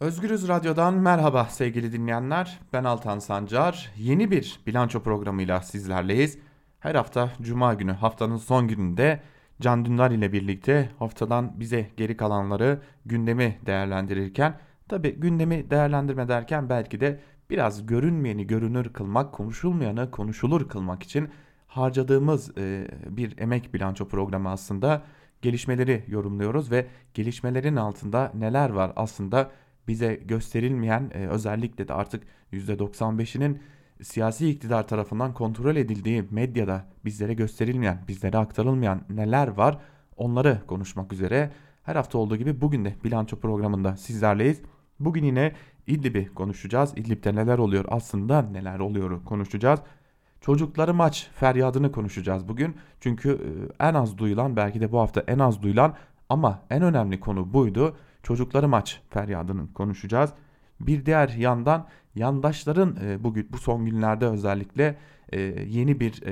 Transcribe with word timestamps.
Özgürüz 0.00 0.48
Radyo'dan 0.48 0.94
merhaba 0.94 1.44
sevgili 1.44 1.92
dinleyenler. 1.92 2.58
Ben 2.72 2.84
Altan 2.84 3.18
Sancar. 3.18 3.92
Yeni 3.96 4.30
bir 4.30 4.60
bilanço 4.66 5.02
programıyla 5.02 5.60
sizlerleyiz. 5.60 6.38
Her 6.80 6.94
hafta 6.94 7.30
Cuma 7.42 7.74
günü 7.74 7.92
haftanın 7.92 8.36
son 8.36 8.68
gününde 8.68 9.20
Can 9.60 9.84
Dündar 9.84 10.10
ile 10.10 10.32
birlikte 10.32 10.90
haftadan 10.98 11.60
bize 11.60 11.90
geri 11.96 12.16
kalanları 12.16 12.80
gündemi 13.06 13.58
değerlendirirken 13.66 14.58
tabi 14.88 15.10
gündemi 15.10 15.70
değerlendirme 15.70 16.28
derken 16.28 16.68
belki 16.68 17.00
de 17.00 17.20
biraz 17.50 17.86
görünmeyeni 17.86 18.46
görünür 18.46 18.92
kılmak, 18.92 19.32
konuşulmayanı 19.32 20.10
konuşulur 20.10 20.68
kılmak 20.68 21.02
için 21.02 21.28
harcadığımız 21.66 22.58
e, 22.58 22.88
bir 23.08 23.38
emek 23.38 23.74
bilanço 23.74 24.08
programı 24.08 24.50
aslında 24.50 25.02
gelişmeleri 25.42 26.04
yorumluyoruz 26.08 26.70
ve 26.70 26.86
gelişmelerin 27.14 27.76
altında 27.76 28.32
neler 28.34 28.70
var 28.70 28.92
aslında 28.96 29.50
bize 29.88 30.14
gösterilmeyen 30.14 31.10
e, 31.14 31.26
özellikle 31.26 31.88
de 31.88 31.94
artık 31.94 32.22
%95'inin 32.52 33.62
siyasi 34.02 34.50
iktidar 34.50 34.88
tarafından 34.88 35.34
kontrol 35.34 35.76
edildiği 35.76 36.24
medyada 36.30 36.84
bizlere 37.04 37.34
gösterilmeyen, 37.34 38.04
bizlere 38.08 38.38
aktarılmayan 38.38 39.00
neler 39.10 39.48
var 39.48 39.78
onları 40.16 40.58
konuşmak 40.66 41.12
üzere 41.12 41.50
her 41.82 41.96
hafta 41.96 42.18
olduğu 42.18 42.36
gibi 42.36 42.60
bugün 42.60 42.84
de 42.84 42.94
bilanço 43.04 43.36
programında 43.36 43.96
sizlerleyiz. 43.96 44.62
Bugün 45.00 45.24
yine 45.24 45.52
İdlib'i 45.86 46.34
konuşacağız. 46.34 46.92
İdlib'de 46.96 47.34
neler 47.34 47.58
oluyor 47.58 47.84
aslında 47.88 48.42
neler 48.42 48.78
oluyor 48.78 49.24
konuşacağız. 49.24 49.80
Çocukları 50.40 50.94
maç 50.94 51.30
feryadını 51.34 51.92
konuşacağız 51.92 52.48
bugün. 52.48 52.76
Çünkü 53.00 53.30
e, 53.80 53.88
en 53.88 53.94
az 53.94 54.18
duyulan 54.18 54.56
belki 54.56 54.80
de 54.80 54.92
bu 54.92 54.98
hafta 54.98 55.24
en 55.26 55.38
az 55.38 55.62
duyulan 55.62 55.94
ama 56.28 56.62
en 56.70 56.82
önemli 56.82 57.20
konu 57.20 57.52
buydu. 57.52 57.96
Çocukları 58.28 58.68
maç 58.68 59.00
feryadını 59.10 59.72
konuşacağız. 59.72 60.30
Bir 60.80 61.06
diğer 61.06 61.28
yandan 61.28 61.86
yandaşların 62.14 62.96
e, 63.04 63.24
bugün 63.24 63.48
bu 63.52 63.58
son 63.58 63.84
günlerde 63.84 64.26
özellikle 64.26 64.96
e, 65.32 65.40
yeni 65.66 66.00
bir 66.00 66.22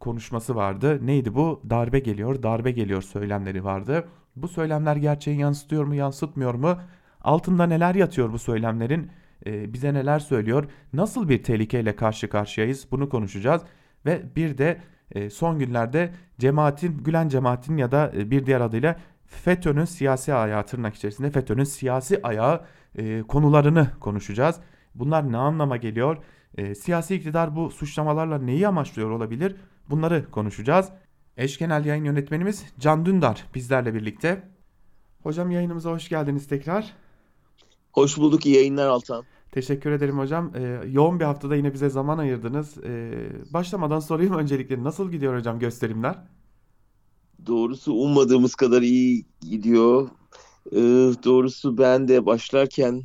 konuşması 0.00 0.56
vardı. 0.56 1.06
Neydi 1.06 1.34
bu? 1.34 1.62
Darbe 1.70 1.98
geliyor, 1.98 2.42
darbe 2.42 2.70
geliyor 2.70 3.02
söylemleri 3.02 3.64
vardı. 3.64 4.08
Bu 4.36 4.48
söylemler 4.48 4.96
gerçeği 4.96 5.38
yansıtıyor 5.38 5.84
mu, 5.84 5.94
yansıtmıyor 5.94 6.54
mu? 6.54 6.78
Altında 7.20 7.66
neler 7.66 7.94
yatıyor 7.94 8.32
bu 8.32 8.38
söylemlerin? 8.38 9.10
e, 9.46 9.72
bize 9.72 9.94
neler 9.94 10.18
söylüyor, 10.18 10.64
nasıl 10.92 11.28
bir 11.28 11.42
tehlikeyle 11.42 11.96
karşı 11.96 12.28
karşıyayız 12.28 12.86
bunu 12.90 13.08
konuşacağız. 13.08 13.62
Ve 14.06 14.22
bir 14.36 14.58
de 14.58 14.80
e, 15.12 15.30
son 15.30 15.58
günlerde 15.58 16.12
cemaatin, 16.38 16.98
Gülen 16.98 17.28
cemaatin 17.28 17.76
ya 17.76 17.90
da 17.92 18.12
e, 18.16 18.30
bir 18.30 18.46
diğer 18.46 18.60
adıyla 18.60 18.96
FETÖ'nün 19.30 19.84
siyasi 19.84 20.34
ayağı 20.34 20.66
tırnak 20.66 20.94
içerisinde 20.94 21.30
FETÖ'nün 21.30 21.64
siyasi 21.64 22.20
ayağı 22.22 22.60
e, 22.98 23.22
konularını 23.22 23.90
konuşacağız. 24.00 24.56
Bunlar 24.94 25.32
ne 25.32 25.36
anlama 25.36 25.76
geliyor? 25.76 26.16
E, 26.58 26.74
siyasi 26.74 27.14
iktidar 27.14 27.56
bu 27.56 27.70
suçlamalarla 27.70 28.38
neyi 28.38 28.68
amaçlıyor 28.68 29.10
olabilir? 29.10 29.56
Bunları 29.90 30.30
konuşacağız. 30.30 30.88
Eş 31.36 31.58
genel 31.58 31.84
yayın 31.84 32.04
yönetmenimiz 32.04 32.64
Can 32.78 33.06
Dündar 33.06 33.46
bizlerle 33.54 33.94
birlikte. 33.94 34.42
Hocam 35.22 35.50
yayınımıza 35.50 35.90
hoş 35.90 36.08
geldiniz 36.08 36.48
tekrar. 36.48 36.92
Hoş 37.92 38.18
bulduk. 38.18 38.46
iyi 38.46 38.56
yayınlar 38.56 38.88
Altan. 38.88 39.24
Teşekkür 39.52 39.90
ederim 39.90 40.18
hocam. 40.18 40.52
Ee, 40.54 40.80
yoğun 40.90 41.20
bir 41.20 41.24
haftada 41.24 41.56
yine 41.56 41.72
bize 41.74 41.88
zaman 41.88 42.18
ayırdınız. 42.18 42.78
Ee, 42.84 43.12
başlamadan 43.52 44.00
sorayım 44.00 44.34
öncelikle 44.34 44.84
nasıl 44.84 45.10
gidiyor 45.10 45.38
hocam 45.38 45.58
gösterimler? 45.58 46.18
Doğrusu 47.46 47.92
ummadığımız 47.92 48.54
kadar 48.54 48.82
iyi 48.82 49.24
gidiyor. 49.50 50.08
Ee, 50.72 50.78
doğrusu 51.24 51.78
ben 51.78 52.08
de 52.08 52.26
başlarken 52.26 53.02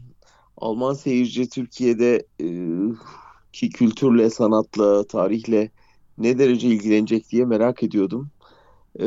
Alman 0.58 0.94
seyirci 0.94 1.50
Türkiye'de 1.50 2.25
e, 2.41 2.47
ki 3.53 3.69
kültürle, 3.69 4.30
sanatla, 4.30 5.03
tarihle 5.08 5.72
ne 6.17 6.39
derece 6.39 6.67
ilgilenecek 6.67 7.31
diye 7.31 7.45
merak 7.45 7.83
ediyordum. 7.83 8.29
Ee, 9.00 9.06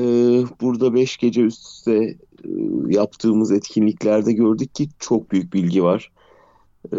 burada 0.61 0.95
beş 0.95 1.17
gece 1.17 1.43
üst 1.43 1.67
üste 1.67 1.95
e, 1.95 2.17
yaptığımız 2.89 3.53
etkinliklerde 3.53 4.33
gördük 4.33 4.75
ki 4.75 4.89
çok 4.99 5.31
büyük 5.31 5.53
bilgi 5.53 5.83
var. 5.83 6.13
Ee, 6.93 6.99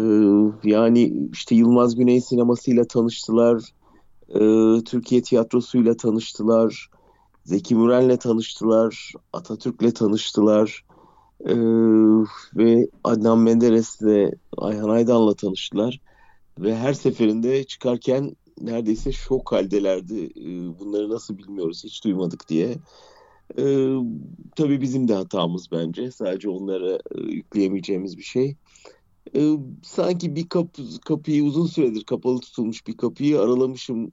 yani 0.64 1.28
işte 1.32 1.54
Yılmaz 1.54 1.96
Güney 1.96 2.20
sinemasıyla 2.20 2.84
tanıştılar, 2.84 3.62
e, 4.28 4.40
Türkiye 4.84 5.22
tiyatrosuyla 5.22 5.96
tanıştılar, 5.96 6.90
Zeki 7.50 7.74
Müren'le 7.74 8.16
tanıştılar, 8.16 9.12
Atatürk'le 9.32 9.94
tanıştılar 9.94 10.84
e, 11.40 11.54
ve 12.56 12.88
Adnan 13.04 13.38
Menderes'le 13.38 14.34
Ayhan 14.56 14.88
Aydan'la 14.88 15.34
tanıştılar. 15.34 16.00
Ve 16.58 16.76
her 16.76 16.92
seferinde 16.92 17.64
çıkarken 17.64 18.36
neredeyse 18.60 19.12
şok 19.12 19.52
haldelerdi. 19.52 20.24
E, 20.24 20.78
bunları 20.78 21.10
nasıl 21.10 21.38
bilmiyoruz, 21.38 21.84
hiç 21.84 22.04
duymadık 22.04 22.48
diye. 22.48 22.76
E, 23.58 23.64
tabii 24.56 24.80
bizim 24.80 25.08
de 25.08 25.14
hatamız 25.14 25.72
bence. 25.72 26.10
Sadece 26.10 26.48
onlara 26.48 26.92
e, 26.94 27.20
yükleyemeyeceğimiz 27.20 28.18
bir 28.18 28.22
şey 28.22 28.56
e, 29.36 29.50
sanki 29.82 30.36
bir 30.36 30.48
kapı, 30.48 30.82
kapıyı 31.04 31.44
uzun 31.44 31.66
süredir 31.66 32.04
kapalı 32.04 32.40
tutulmuş 32.40 32.86
bir 32.86 32.96
kapıyı 32.96 33.40
aralamışım 33.40 34.10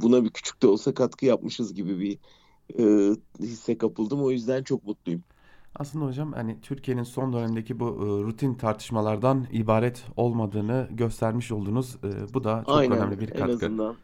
buna 0.00 0.24
bir 0.24 0.30
küçük 0.30 0.62
de 0.62 0.66
olsa 0.66 0.94
katkı 0.94 1.26
yapmışız 1.26 1.74
gibi 1.74 2.00
bir 2.00 2.18
e, 2.78 3.10
hisse 3.40 3.78
kapıldım 3.78 4.22
o 4.22 4.30
yüzden 4.30 4.62
çok 4.62 4.84
mutluyum. 4.84 5.24
Aslında 5.74 6.04
hocam 6.04 6.32
hani 6.32 6.60
Türkiye'nin 6.60 7.02
son 7.02 7.32
dönemdeki 7.32 7.80
bu 7.80 7.84
e, 7.86 8.24
rutin 8.24 8.54
tartışmalardan 8.54 9.46
ibaret 9.52 10.06
olmadığını 10.16 10.88
göstermiş 10.90 11.52
oldunuz. 11.52 11.96
E, 12.04 12.34
bu 12.34 12.44
da 12.44 12.64
çok 12.68 12.88
Aynen, 12.88 12.90
önemli 12.90 13.20
bir 13.20 13.34
katkı. 13.34 13.44
En 13.44 13.48
azından. 13.48 13.96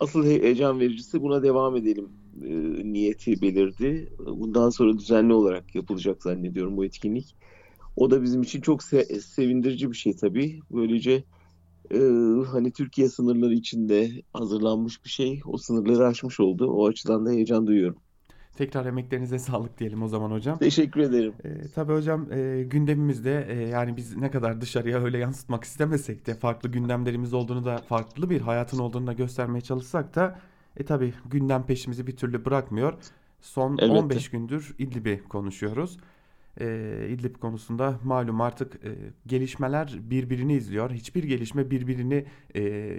Asıl 0.00 0.24
heyecan 0.26 0.80
vericisi 0.80 1.22
buna 1.22 1.42
devam 1.42 1.76
edelim 1.76 2.08
e, 2.44 2.48
niyeti 2.92 3.42
belirdi. 3.42 4.12
Bundan 4.18 4.70
sonra 4.70 4.98
düzenli 4.98 5.32
olarak 5.34 5.74
yapılacak 5.74 6.22
zannediyorum 6.22 6.76
bu 6.76 6.84
etkinlik. 6.84 7.36
O 7.96 8.10
da 8.10 8.22
bizim 8.22 8.42
için 8.42 8.60
çok 8.60 8.82
se- 8.82 9.20
sevindirici 9.20 9.90
bir 9.90 9.96
şey 9.96 10.16
tabii. 10.16 10.60
Böylece 10.72 11.24
e, 11.90 12.00
hani 12.46 12.72
Türkiye 12.72 13.08
sınırları 13.08 13.54
içinde 13.54 14.10
hazırlanmış 14.32 15.04
bir 15.04 15.10
şey. 15.10 15.40
O 15.46 15.56
sınırları 15.56 16.06
aşmış 16.06 16.40
oldu. 16.40 16.70
O 16.70 16.86
açıdan 16.86 17.26
da 17.26 17.30
heyecan 17.30 17.66
duyuyorum. 17.66 17.96
Tekrar 18.56 18.86
emeklerinize 18.86 19.38
sağlık 19.38 19.78
diyelim 19.78 20.02
o 20.02 20.08
zaman 20.08 20.30
hocam. 20.30 20.58
Teşekkür 20.58 21.00
ederim. 21.00 21.32
E, 21.44 21.68
tabii 21.74 21.92
hocam 21.92 22.32
e, 22.32 22.62
gündemimizde 22.62 23.46
e, 23.50 23.68
yani 23.68 23.96
biz 23.96 24.16
ne 24.16 24.30
kadar 24.30 24.60
dışarıya 24.60 25.04
öyle 25.04 25.18
yansıtmak 25.18 25.64
istemesek 25.64 26.26
de 26.26 26.34
farklı 26.34 26.68
gündemlerimiz 26.68 27.34
olduğunu 27.34 27.64
da 27.64 27.76
farklı 27.76 28.30
bir 28.30 28.40
hayatın 28.40 28.78
olduğunu 28.78 29.06
da 29.06 29.12
göstermeye 29.12 29.60
çalışsak 29.60 30.14
da 30.14 30.38
e 30.76 30.84
tabii 30.84 31.14
gündem 31.30 31.66
peşimizi 31.66 32.06
bir 32.06 32.16
türlü 32.16 32.44
bırakmıyor. 32.44 32.94
Son 33.40 33.72
Elbette. 33.72 33.92
15 33.92 34.28
gündür 34.30 34.74
İdlib'i 34.78 35.22
konuşuyoruz 35.28 35.98
e, 36.60 37.06
İdlib 37.10 37.36
konusunda 37.36 38.00
malum 38.04 38.40
artık 38.40 38.74
e, 38.84 38.90
gelişmeler 39.26 39.98
birbirini 40.00 40.54
izliyor. 40.54 40.90
Hiçbir 40.90 41.24
gelişme 41.24 41.70
birbirini 41.70 42.26
e, 42.56 42.92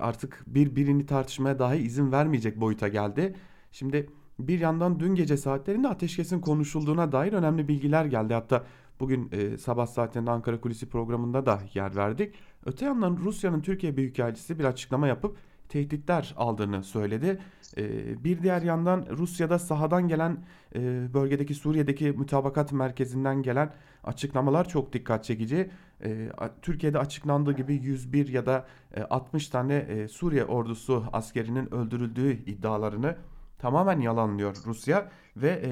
artık 0.00 0.44
birbirini 0.46 1.06
tartışmaya 1.06 1.58
dahi 1.58 1.78
izin 1.78 2.12
vermeyecek 2.12 2.60
boyuta 2.60 2.88
geldi. 2.88 3.34
Şimdi 3.72 4.06
bir 4.38 4.60
yandan 4.60 5.00
dün 5.00 5.14
gece 5.14 5.36
saatlerinde 5.36 5.88
ateşkesin 5.88 6.40
konuşulduğuna 6.40 7.12
dair 7.12 7.32
önemli 7.32 7.68
bilgiler 7.68 8.04
geldi. 8.04 8.34
Hatta 8.34 8.64
bugün 9.00 9.30
e, 9.32 9.58
sabah 9.58 9.86
saatlerinde 9.86 10.30
Ankara 10.30 10.60
Kulisi 10.60 10.88
programında 10.88 11.46
da 11.46 11.60
yer 11.74 11.96
verdik. 11.96 12.34
Öte 12.66 12.84
yandan 12.84 13.16
Rusya'nın 13.16 13.60
Türkiye 13.60 13.96
Büyükelçisi 13.96 14.58
bir 14.58 14.64
açıklama 14.64 15.06
yapıp 15.08 15.36
tehditler 15.68 16.34
aldığını 16.36 16.84
söyledi. 16.84 17.38
Ee, 17.76 18.24
bir 18.24 18.42
diğer 18.42 18.62
yandan 18.62 19.06
Rusya'da 19.10 19.58
sahadan 19.58 20.08
gelen 20.08 20.44
e, 20.74 20.80
bölgedeki 21.14 21.54
Suriye'deki 21.54 22.12
mütabakat 22.12 22.72
merkezinden 22.72 23.42
gelen 23.42 23.72
açıklamalar 24.04 24.68
çok 24.68 24.92
dikkat 24.92 25.24
çekici. 25.24 25.70
Ee, 26.04 26.28
Türkiye'de 26.62 26.98
açıklandığı 26.98 27.52
gibi 27.52 27.74
101 27.74 28.28
ya 28.28 28.46
da 28.46 28.66
60 29.10 29.48
e, 29.48 29.50
tane 29.50 29.74
e, 29.74 30.08
Suriye 30.08 30.44
ordusu 30.44 31.04
askerinin 31.12 31.74
öldürüldüğü 31.74 32.32
iddialarını 32.32 33.16
tamamen 33.58 34.00
yalanlıyor 34.00 34.56
Rusya 34.66 35.10
ve 35.36 35.62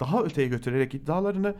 daha 0.00 0.22
öteye 0.22 0.48
götürerek 0.48 0.94
iddialarını 0.94 1.54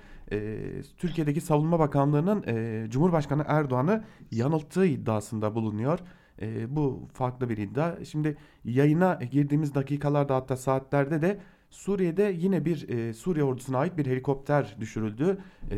Türkiye'deki 0.98 1.40
Savunma 1.40 1.78
Bakanlığı'nın 1.78 2.44
Cumhurbaşkanı 2.90 3.44
Erdoğan'ı 3.46 4.04
yanılttığı 4.30 4.86
iddiasında 4.86 5.54
bulunuyor. 5.54 5.98
E, 6.40 6.76
bu 6.76 7.08
farklı 7.12 7.48
bir 7.48 7.56
iddia. 7.56 8.04
Şimdi 8.04 8.36
yayına 8.64 9.18
girdiğimiz 9.30 9.74
dakikalarda 9.74 10.36
hatta 10.36 10.56
saatlerde 10.56 11.22
de 11.22 11.38
Suriye'de 11.70 12.34
yine 12.38 12.64
bir 12.64 12.88
e, 12.88 13.14
Suriye 13.14 13.44
ordusuna 13.44 13.78
ait 13.78 13.98
bir 13.98 14.06
helikopter 14.06 14.76
düşürüldü. 14.80 15.38
E, 15.70 15.76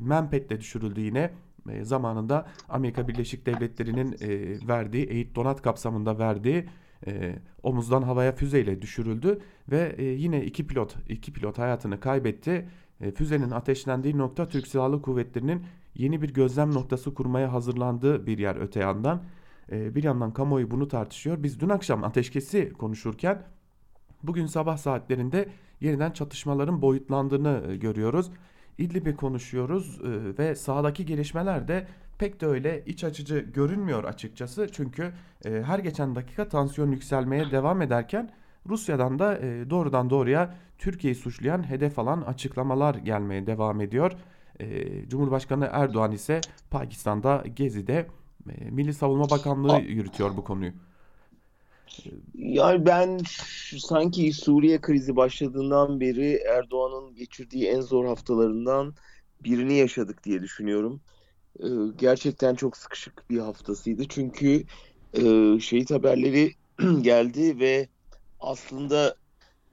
Menpet'te 0.00 0.60
düşürüldü 0.60 1.00
yine 1.00 1.30
e, 1.70 1.84
zamanında 1.84 2.46
Amerika 2.68 3.08
Birleşik 3.08 3.46
Devletleri'nin 3.46 4.16
e, 4.20 4.28
verdiği 4.68 5.06
eğit 5.06 5.34
donat 5.34 5.62
kapsamında 5.62 6.18
verdiği 6.18 6.66
e, 7.06 7.38
omuzdan 7.62 8.02
havaya 8.02 8.32
füzeyle 8.32 8.82
düşürüldü 8.82 9.38
ve 9.70 9.94
e, 9.98 10.04
yine 10.04 10.44
iki 10.44 10.66
pilot 10.66 10.96
iki 11.08 11.32
pilot 11.32 11.58
hayatını 11.58 12.00
kaybetti. 12.00 12.68
E, 13.00 13.10
füzenin 13.10 13.50
ateşlendiği 13.50 14.18
nokta 14.18 14.48
Türk 14.48 14.66
Silahlı 14.66 15.02
Kuvvetleri'nin 15.02 15.62
yeni 15.94 16.22
bir 16.22 16.34
gözlem 16.34 16.74
noktası 16.74 17.14
kurmaya 17.14 17.52
hazırlandığı 17.52 18.26
bir 18.26 18.38
yer 18.38 18.56
öte 18.56 18.80
yandan. 18.80 19.22
E, 19.72 19.94
bir 19.94 20.02
yandan 20.02 20.32
kamuoyu 20.32 20.70
bunu 20.70 20.88
tartışıyor. 20.88 21.42
Biz 21.42 21.60
dün 21.60 21.68
akşam 21.68 22.04
ateşkesi 22.04 22.72
konuşurken 22.72 23.42
bugün 24.22 24.46
sabah 24.46 24.76
saatlerinde 24.76 25.48
yeniden 25.80 26.10
çatışmaların 26.10 26.82
boyutlandığını 26.82 27.62
e, 27.68 27.76
görüyoruz. 27.76 28.30
İdlib'i 28.78 29.16
konuşuyoruz 29.16 30.00
e, 30.00 30.38
ve 30.38 30.54
sahadaki 30.54 31.06
gelişmeler 31.06 31.68
de 31.68 31.86
pek 32.18 32.40
de 32.40 32.46
öyle 32.46 32.84
iç 32.86 33.04
açıcı 33.04 33.38
görünmüyor 33.38 34.04
açıkçası. 34.04 34.68
Çünkü 34.72 35.12
e, 35.44 35.50
her 35.50 35.78
geçen 35.78 36.14
dakika 36.14 36.48
tansiyon 36.48 36.90
yükselmeye 36.90 37.50
devam 37.50 37.82
ederken 37.82 38.30
Rusya'dan 38.68 39.18
da 39.18 39.40
doğrudan 39.70 40.10
doğruya 40.10 40.54
Türkiye'yi 40.78 41.14
suçlayan 41.14 41.70
hedef 41.70 41.98
alan 41.98 42.22
açıklamalar 42.22 42.94
gelmeye 42.94 43.46
devam 43.46 43.80
ediyor. 43.80 44.12
Cumhurbaşkanı 45.08 45.68
Erdoğan 45.72 46.12
ise 46.12 46.40
Pakistan'da 46.70 47.44
Gezi'de 47.56 48.06
Milli 48.70 48.94
Savunma 48.94 49.30
Bakanlığı 49.30 49.80
yürütüyor 49.80 50.36
bu 50.36 50.44
konuyu. 50.44 50.72
Yani 52.34 52.86
ben 52.86 53.20
sanki 53.78 54.32
Suriye 54.32 54.80
krizi 54.80 55.16
başladığından 55.16 56.00
beri 56.00 56.40
Erdoğan'ın 56.56 57.14
geçirdiği 57.14 57.66
en 57.66 57.80
zor 57.80 58.06
haftalarından 58.06 58.94
birini 59.44 59.74
yaşadık 59.74 60.24
diye 60.24 60.42
düşünüyorum. 60.42 61.00
Ee, 61.60 61.66
gerçekten 61.98 62.54
çok 62.54 62.76
sıkışık 62.76 63.30
bir 63.30 63.38
haftasıydı. 63.38 64.08
Çünkü 64.08 64.64
e, 65.14 65.22
şehit 65.60 65.90
haberleri 65.90 66.52
geldi 67.02 67.60
ve 67.60 67.88
aslında 68.40 69.16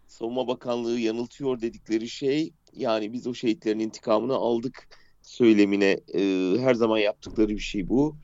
Savunma 0.08 0.48
Bakanlığı 0.48 1.00
yanıltıyor 1.00 1.62
dedikleri 1.62 2.10
şey 2.10 2.54
yani 2.74 3.14
biz 3.14 3.28
o 3.28 3.34
şehitlerin 3.34 3.80
intikamını 3.80 4.34
aldık 4.34 4.88
söylemine 5.22 6.00
e, 6.14 6.22
her 6.60 6.74
zaman 6.74 6.98
yaptıkları 6.98 7.50
bir 7.50 7.60
şey 7.60 7.90
bu. 7.90 8.16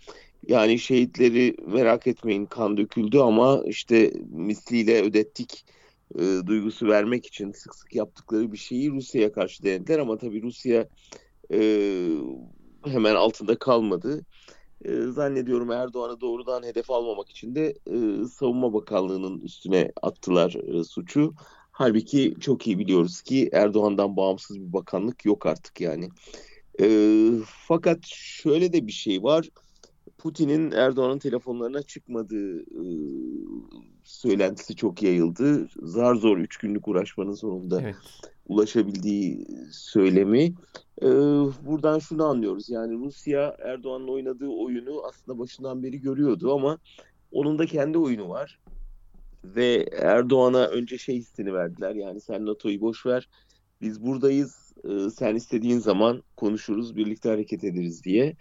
Yani 0.48 0.80
şehitleri 0.80 1.56
merak 1.68 2.08
etmeyin 2.08 2.46
kan 2.46 2.78
döküldü 2.78 3.20
ama 3.20 3.64
işte 3.66 4.14
misliyle 4.30 5.02
ödettik 5.02 5.66
e, 6.16 6.22
duygusu 6.46 6.88
vermek 6.88 7.26
için 7.26 7.52
sık 7.52 7.76
sık 7.76 7.96
yaptıkları 7.96 8.52
bir 8.52 8.58
şeyi 8.58 8.92
Rusya'ya 8.92 9.32
karşı 9.32 9.64
denediler 9.64 10.00
ama 10.00 10.18
tabii 10.18 10.42
Rusya 10.42 10.88
e, 11.54 11.60
hemen 12.86 13.16
altında 13.16 13.60
kalmadı. 13.60 14.26
E, 14.86 15.02
zannediyorum 15.02 15.72
Erdoğan'ı 15.72 16.22
doğrudan 16.22 16.64
hedef 16.64 16.92
almamak 16.92 17.30
için 17.30 17.56
de 17.56 17.74
e, 17.88 18.26
Savunma 18.26 18.74
Bakanlığı'nın 18.74 19.40
üstüne 19.40 19.92
attılar 20.02 20.54
e, 20.54 20.84
suçu. 20.84 21.34
Halbuki 21.72 22.36
çok 22.40 22.68
iyi 22.68 22.80
biliyoruz 22.80 23.22
ki 23.22 23.50
Erdoğan'dan 23.54 24.18
bağımsız 24.18 24.60
bir 24.60 24.74
bakanlık 24.74 25.26
yok 25.26 25.46
artık 25.46 25.82
yani. 25.82 26.10
E, 26.82 26.88
fakat 27.68 28.00
şöyle 28.06 28.74
de 28.74 28.88
bir 28.88 28.92
şey 28.92 29.24
var. 29.24 29.50
Putin'in 30.20 30.72
Erdoğan'ın 30.72 31.20
telefonlarına 31.20 31.82
çıkmadığı 31.82 32.60
e, 32.62 32.84
söylentisi 34.04 34.76
çok 34.76 35.04
yayıldı. 35.04 35.68
Zar 35.82 36.16
zor 36.16 36.38
üç 36.38 36.58
günlük 36.58 36.88
uğraşmanın 36.88 37.34
sonunda 37.34 37.82
Evet. 37.82 37.96
ulaşabildiği 38.48 39.48
söylemi. 39.72 40.54
E, 41.02 41.08
buradan 41.66 42.00
şunu 42.00 42.26
anlıyoruz. 42.26 42.70
Yani 42.70 43.06
Rusya 43.06 43.56
Erdoğan'ın 43.60 44.08
oynadığı 44.08 44.48
oyunu 44.48 45.04
aslında 45.08 45.40
başından 45.40 45.84
beri 45.84 46.02
görüyordu 46.02 46.54
ama 46.54 46.78
onun 47.32 47.60
da 47.60 47.66
kendi 47.66 47.98
oyunu 47.98 48.30
var. 48.30 48.60
Ve 49.44 49.86
Erdoğan'a 49.92 50.68
önce 50.68 50.98
şey 50.98 51.16
hissini 51.16 51.54
verdiler. 51.54 51.96
Yani 51.96 52.22
sen 52.22 52.46
NATO'yu 52.46 52.82
boş 52.82 53.06
ver. 53.06 53.30
Biz 53.82 54.02
buradayız. 54.06 54.74
Sen 55.16 55.36
istediğin 55.36 55.80
zaman 55.80 56.24
konuşuruz, 56.38 56.96
birlikte 56.96 57.30
hareket 57.30 57.64
ederiz 57.64 58.04
diye. 58.04 58.36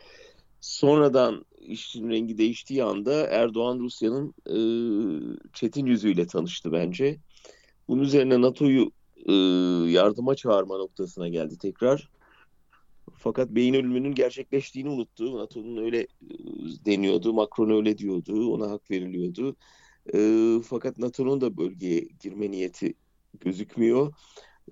Sonradan 0.60 1.44
işin 1.68 2.10
rengi 2.10 2.38
değiştiği 2.38 2.84
anda 2.84 3.26
Erdoğan 3.26 3.78
Rusya'nın 3.78 4.34
e, 4.46 4.56
çetin 5.52 5.86
yüzüyle 5.86 6.26
tanıştı 6.26 6.72
bence. 6.72 7.18
Bunun 7.88 8.02
üzerine 8.02 8.40
NATO'yu 8.40 8.90
e, 9.26 9.32
yardıma 9.90 10.34
çağırma 10.34 10.76
noktasına 10.76 11.28
geldi 11.28 11.58
tekrar. 11.58 12.08
Fakat 13.14 13.50
beyin 13.50 13.74
ölümünün 13.74 14.14
gerçekleştiğini 14.14 14.90
unuttu. 14.90 15.38
NATO'nun 15.38 15.76
öyle 15.76 16.00
e, 16.00 16.06
deniyordu, 16.86 17.32
Macron 17.32 17.70
öyle 17.70 17.98
diyordu, 17.98 18.52
ona 18.54 18.70
hak 18.70 18.90
veriliyordu. 18.90 19.56
E, 20.14 20.20
fakat 20.64 20.98
NATO'nun 20.98 21.40
da 21.40 21.56
bölgeye 21.56 22.08
girme 22.20 22.50
niyeti 22.50 22.94
gözükmüyor. 23.40 24.12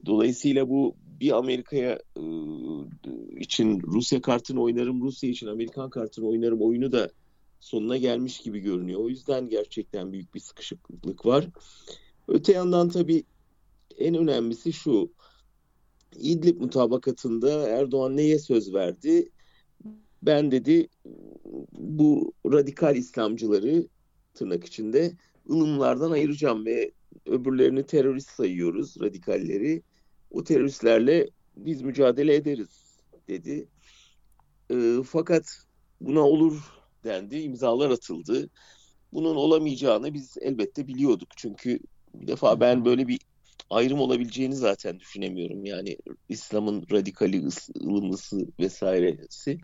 Dolayısıyla 0.07 0.69
bu 0.69 0.97
bir 1.21 1.37
Amerika'ya 1.37 1.99
e, 2.17 2.23
için 3.41 3.81
Rusya 3.81 4.21
kartını 4.21 4.63
oynarım, 4.63 5.03
Rusya 5.03 5.31
için 5.31 5.47
Amerikan 5.47 5.91
kartını 5.91 6.27
oynarım 6.27 6.63
oyunu 6.63 6.93
da 6.93 7.11
sonuna 7.61 7.97
gelmiş 7.97 8.39
gibi 8.39 8.61
görünüyor. 8.61 9.01
O 9.01 9.09
yüzden 9.09 9.49
gerçekten 9.49 10.13
büyük 10.13 10.35
bir 10.35 10.41
sıkışıklık 10.41 11.27
var. 11.27 11.49
Öte 12.29 12.53
yandan 12.53 12.89
tabii 12.89 13.25
en 13.99 14.15
önemlisi 14.15 14.73
şu. 14.73 15.13
İdlib 16.17 16.61
mutabakatında 16.61 17.69
Erdoğan 17.69 18.17
neye 18.17 18.39
söz 18.39 18.75
verdi? 18.75 19.31
Ben 20.23 20.51
dedi 20.51 20.89
bu 21.73 22.33
radikal 22.53 22.97
İslamcıları 22.97 23.89
tırnak 24.35 24.65
içinde 24.65 25.13
ılımlardan 25.51 26.11
ayıracağım 26.11 26.67
ve 26.67 26.93
öbürlerini 27.27 27.87
terörist 27.87 28.31
sayıyoruz, 28.31 29.01
radikalleri. 29.01 29.83
O 30.31 30.45
teröristlerle 30.45 31.31
biz 31.57 31.83
mücadele 31.83 32.35
ederiz 32.35 32.99
dedi. 33.29 33.69
E, 34.71 34.77
fakat 35.11 35.45
buna 36.01 36.21
olur 36.21 36.73
dendi, 37.05 37.37
imzalar 37.37 37.91
atıldı. 37.91 38.51
Bunun 39.13 39.37
olamayacağını 39.37 40.15
biz 40.15 40.37
elbette 40.41 40.87
biliyorduk. 40.87 41.29
Çünkü 41.37 41.79
bir 42.15 42.27
defa 42.27 42.61
ben 42.61 42.85
böyle 42.85 43.09
bir 43.09 43.21
ayrım 43.71 44.01
olabileceğini 44.01 44.55
zaten 44.55 45.01
düşünemiyorum. 45.01 45.65
Yani 45.65 45.97
İslam'ın 46.29 46.87
radikali, 46.93 47.49
ılımlısı 47.81 48.47
vesairesi. 48.61 49.59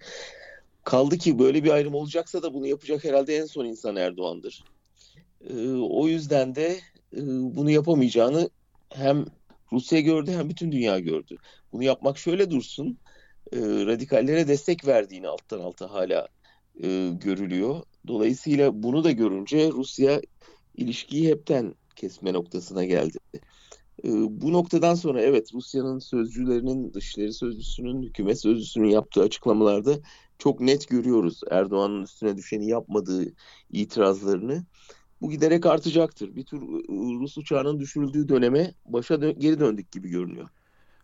Kaldı 0.85 1.19
ki 1.19 1.39
böyle 1.39 1.65
bir 1.65 1.71
ayrım 1.71 1.95
olacaksa 1.95 2.43
da 2.43 2.55
bunu 2.55 2.67
yapacak 2.67 3.05
herhalde 3.05 3.37
en 3.37 3.47
son 3.47 3.65
insan 3.65 3.97
Erdoğan'dır. 3.97 4.65
E, 5.51 5.69
o 5.71 6.09
yüzden 6.09 6.55
de 6.55 6.81
e, 7.17 7.21
bunu 7.57 7.71
yapamayacağını 7.71 8.51
hem 8.89 9.25
Rusya 9.73 10.01
gördü 10.01 10.31
hem 10.31 10.49
bütün 10.49 10.73
dünya 10.73 10.99
gördü. 10.99 11.37
Bunu 11.73 11.83
yapmak 11.83 12.19
şöyle 12.19 12.51
dursun, 12.51 12.99
e, 13.53 13.59
radikallere 13.61 14.49
destek 14.49 14.87
verdiğini 14.87 15.29
alttan 15.29 15.61
alta 15.61 15.91
hala 15.91 16.29
e, 16.83 17.11
görülüyor. 17.21 17.83
Dolayısıyla 18.07 18.83
bunu 18.83 19.05
da 19.05 19.11
görünce 19.11 19.71
Rusya 19.71 20.21
ilişkiyi 20.77 21.29
hepten 21.29 21.75
kesme 21.97 22.33
noktasına 22.33 22.85
geldi. 22.85 23.19
E, 24.05 24.09
bu 24.43 24.53
noktadan 24.53 24.95
sonra 24.95 25.23
evet 25.23 25.55
Rusya'nın 25.55 25.99
sözcülerinin, 25.99 26.95
dışişleri 26.95 27.33
sözcüsünün, 27.33 28.03
hükümet 28.03 28.41
sözcüsünün 28.41 28.89
yaptığı 28.89 29.23
açıklamalarda 29.23 29.99
çok 30.39 30.61
net 30.61 30.89
görüyoruz 30.89 31.41
Erdoğan'ın 31.51 32.03
üstüne 32.03 32.37
düşeni 32.37 32.69
yapmadığı 32.69 33.25
itirazlarını 33.71 34.65
bu 35.23 35.31
giderek 35.31 35.67
artacaktır. 35.67 36.37
Bir 36.37 36.45
tür 36.45 36.61
Rus 37.21 37.39
uçağının 37.39 37.81
düşürüldüğü 37.81 38.29
döneme 38.29 38.75
başa 38.87 39.15
dö- 39.15 39.39
geri 39.39 39.61
döndük 39.61 39.93
gibi 39.93 40.09
görünüyor. 40.09 40.49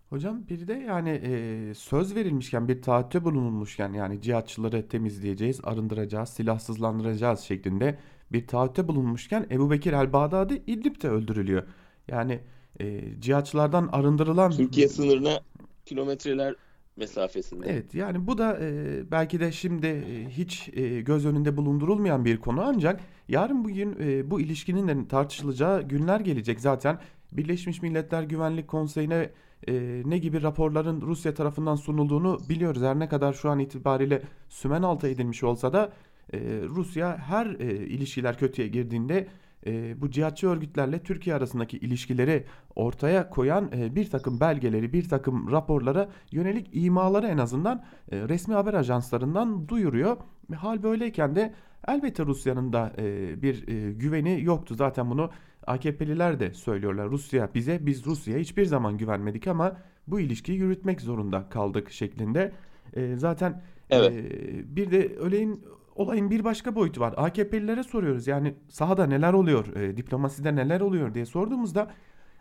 Hocam 0.09 0.49
bir 0.49 0.69
de 0.69 0.73
yani 0.73 1.11
e, 1.11 1.75
söz 1.75 2.15
verilmişken 2.15 2.69
bir 2.69 2.83
taahhütte 2.83 3.25
bulunulmuşken 3.25 3.93
yani 3.93 4.21
cihatçıları 4.21 4.89
temizleyeceğiz, 4.89 5.61
arındıracağız, 5.63 6.29
silahsızlandıracağız 6.29 7.41
şeklinde 7.41 7.99
bir 8.33 8.47
taahhütte 8.47 8.89
bulunmuşken 8.89 9.47
Ebu 9.51 9.71
Bekir 9.71 9.93
el-Bağdadi 9.93 10.63
İdlib'de 10.67 11.09
öldürülüyor. 11.09 11.63
Yani 12.09 12.41
e, 12.81 13.01
cihatçılardan 13.21 13.89
arındırılan 13.93 14.51
Türkiye 14.51 14.89
sınırına 14.89 15.41
kilometreler 15.85 16.55
mesafesinde. 16.97 17.67
Evet 17.69 17.95
yani 17.95 18.27
bu 18.27 18.39
da 18.39 18.59
e, 18.61 19.11
belki 19.11 19.41
de 19.41 19.53
şimdi 19.53 19.87
e, 19.87 20.29
hiç 20.29 20.71
e, 20.73 21.01
göz 21.01 21.27
önünde 21.27 21.57
bulundurulmayan 21.57 22.25
bir 22.25 22.37
konu 22.37 22.63
ancak 22.63 23.01
yarın 23.29 23.65
bugün 23.65 23.97
e, 24.01 24.31
bu 24.31 24.41
ilişkinin 24.41 24.89
de 24.89 25.09
tartışılacağı 25.09 25.83
günler 25.83 26.21
gelecek. 26.21 26.61
Zaten 26.61 26.99
Birleşmiş 27.33 27.83
Milletler 27.83 28.23
Güvenlik 28.23 28.69
Konseyi'ne 28.69 29.31
e, 29.69 30.03
ne 30.05 30.19
gibi 30.19 30.43
raporların 30.43 31.01
Rusya 31.01 31.35
tarafından 31.35 31.77
sunulduğunu 31.77 32.41
biliyoruz. 32.49 32.83
Her 32.83 32.99
ne 32.99 33.09
kadar 33.09 33.33
şu 33.33 33.51
an 33.51 33.59
itibariyle 33.59 34.23
sümen 34.49 34.83
altı 34.83 35.09
edilmiş 35.09 35.45
olsa 35.45 35.73
da 35.73 35.93
e, 36.33 36.39
Rusya 36.69 37.19
her 37.19 37.47
e, 37.47 37.87
ilişkiler 37.87 38.39
kötüye 38.39 38.69
girdiğinde 38.69 39.29
e, 39.67 40.01
bu 40.01 40.11
cihatçı 40.11 40.49
örgütlerle 40.49 41.03
Türkiye 41.03 41.37
arasındaki 41.37 41.77
ilişkileri 41.77 42.45
ortaya 42.77 43.31
koyan 43.31 43.71
e, 43.77 43.95
bir 43.95 44.11
takım 44.11 44.41
belgeleri, 44.41 44.93
bir 44.93 45.09
takım 45.09 45.51
raporlara 45.51 46.09
yönelik 46.33 46.71
imaları 46.73 47.27
en 47.27 47.39
azından 47.39 47.85
e, 48.13 48.29
resmi 48.29 48.55
haber 48.55 48.75
ajanslarından 48.75 49.69
duyuruyor. 49.69 50.17
Hal 50.57 50.83
böyleyken 50.83 51.37
de 51.37 51.55
elbette 51.89 52.27
Rusya'nın 52.27 52.73
da 52.73 52.93
e, 52.99 53.43
bir 53.43 53.69
e, 53.69 53.93
güveni 53.93 54.45
yoktu. 54.45 54.75
Zaten 54.75 55.11
bunu 55.11 55.31
AKP'liler 55.67 56.41
de 56.41 56.55
söylüyorlar. 56.55 57.11
Rusya 57.11 57.51
bize, 57.55 57.87
biz 57.87 58.07
Rusya'ya 58.07 58.41
hiçbir 58.41 58.65
zaman 58.65 58.99
güvenmedik 58.99 59.47
ama 59.47 59.77
bu 60.07 60.21
ilişkiyi 60.21 60.59
yürütmek 60.59 61.01
zorunda 61.01 61.49
kaldık 61.49 61.91
şeklinde. 61.91 62.53
E, 62.97 63.17
zaten 63.17 63.63
Evet. 63.91 64.13
e, 64.13 64.77
bir 64.77 64.91
de 64.91 65.09
öleyin 65.17 65.65
olayın 65.95 66.31
bir 66.31 66.45
başka 66.45 66.75
boyutu 66.75 67.01
var. 67.01 67.15
AKP'lilere 67.17 67.83
soruyoruz 67.83 68.27
yani 68.27 68.55
sahada 68.69 69.07
neler 69.07 69.33
oluyor, 69.33 69.77
e, 69.77 69.97
diplomaside 69.97 70.57
neler 70.57 70.81
oluyor 70.81 71.15
diye 71.15 71.27
sorduğumuzda 71.27 71.91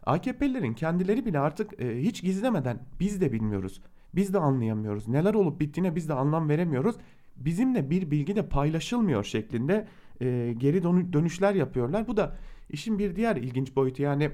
AKP'lilerin 0.06 0.74
kendileri 0.74 1.26
bile 1.26 1.40
artık 1.40 1.82
e, 1.82 2.02
hiç 2.02 2.22
gizlemeden 2.22 2.80
biz 3.00 3.22
de 3.22 3.32
bilmiyoruz. 3.32 3.82
Biz 4.16 4.34
de 4.34 4.40
anlayamıyoruz. 4.40 5.08
Neler 5.08 5.34
olup 5.34 5.60
bittiğine 5.60 5.96
biz 5.96 6.10
de 6.10 6.14
anlam 6.14 6.50
veremiyoruz. 6.50 6.96
Bizimle 7.38 7.90
bir 7.90 8.12
bilgi 8.12 8.36
de 8.36 8.50
paylaşılmıyor 8.50 9.24
şeklinde 9.24 9.88
e, 10.22 10.54
geri 10.58 10.84
dönü- 10.84 11.14
dönüşler 11.14 11.56
yapıyorlar. 11.56 12.08
Bu 12.08 12.18
da 12.18 12.36
işin 12.70 13.00
bir 13.00 13.16
diğer 13.16 13.36
ilginç 13.36 13.76
boyutu 13.76 14.04
yani 14.04 14.32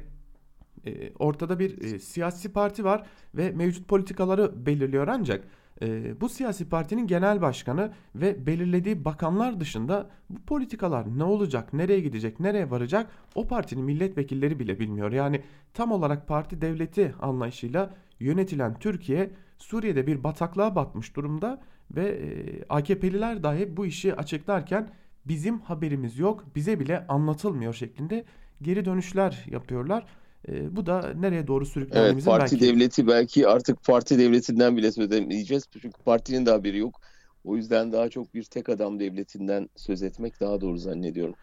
e, 0.85 1.13
ortada 1.13 1.59
bir 1.59 1.81
e, 1.81 1.99
siyasi 1.99 2.53
parti 2.53 2.83
var 2.83 3.05
ve 3.35 3.51
mevcut 3.51 3.87
politikaları 3.87 4.65
belirliyor 4.65 5.07
ancak 5.07 5.47
e, 5.81 6.21
bu 6.21 6.29
siyasi 6.29 6.69
partinin 6.69 7.07
genel 7.07 7.41
başkanı 7.41 7.91
ve 8.15 8.45
belirlediği 8.45 9.05
bakanlar 9.05 9.59
dışında 9.59 10.09
bu 10.29 10.41
politikalar 10.41 11.19
ne 11.19 11.23
olacak, 11.23 11.73
nereye 11.73 11.99
gidecek, 11.99 12.39
nereye 12.39 12.71
varacak 12.71 13.11
o 13.35 13.47
partinin 13.47 13.83
milletvekilleri 13.83 14.59
bile 14.59 14.79
bilmiyor. 14.79 15.11
Yani 15.11 15.41
tam 15.73 15.91
olarak 15.91 16.27
parti 16.27 16.61
devleti 16.61 17.13
anlayışıyla 17.21 17.93
yönetilen 18.19 18.79
Türkiye 18.79 19.31
Suriye'de 19.57 20.07
bir 20.07 20.23
bataklığa 20.23 20.75
batmış 20.75 21.15
durumda 21.15 21.61
ve 21.91 22.07
e, 22.07 22.29
AKP'liler 22.69 23.43
dahi 23.43 23.77
bu 23.77 23.85
işi 23.85 24.15
açıklarken 24.15 24.89
bizim 25.25 25.59
haberimiz 25.59 26.19
yok, 26.19 26.45
bize 26.55 26.79
bile 26.79 27.07
anlatılmıyor 27.07 27.73
şeklinde 27.73 28.25
geri 28.61 28.85
dönüşler 28.85 29.45
yapıyorlar. 29.51 30.05
E, 30.47 30.75
bu 30.75 30.85
da 30.85 31.13
nereye 31.13 31.47
doğru 31.47 31.63
Evet, 31.63 31.73
sürüklendiğimizin 31.73 32.31
parti 32.31 32.55
belki 32.55 32.65
devleti 32.65 33.07
belki 33.07 33.47
artık 33.47 33.83
parti 33.83 34.19
devletinden 34.19 34.77
bile 34.77 34.91
söz 34.91 35.05
edemeyeceğiz. 35.07 35.63
Çünkü 35.81 36.03
partinin 36.03 36.45
de 36.45 36.51
haberi 36.51 36.77
yok. 36.77 37.01
O 37.43 37.55
yüzden 37.55 37.91
daha 37.91 38.09
çok 38.09 38.33
bir 38.33 38.43
tek 38.43 38.69
adam 38.69 38.99
devletinden 38.99 39.69
söz 39.75 40.03
etmek 40.03 40.39
daha 40.39 40.61
doğru 40.61 40.77
zannediyorum. 40.77 41.35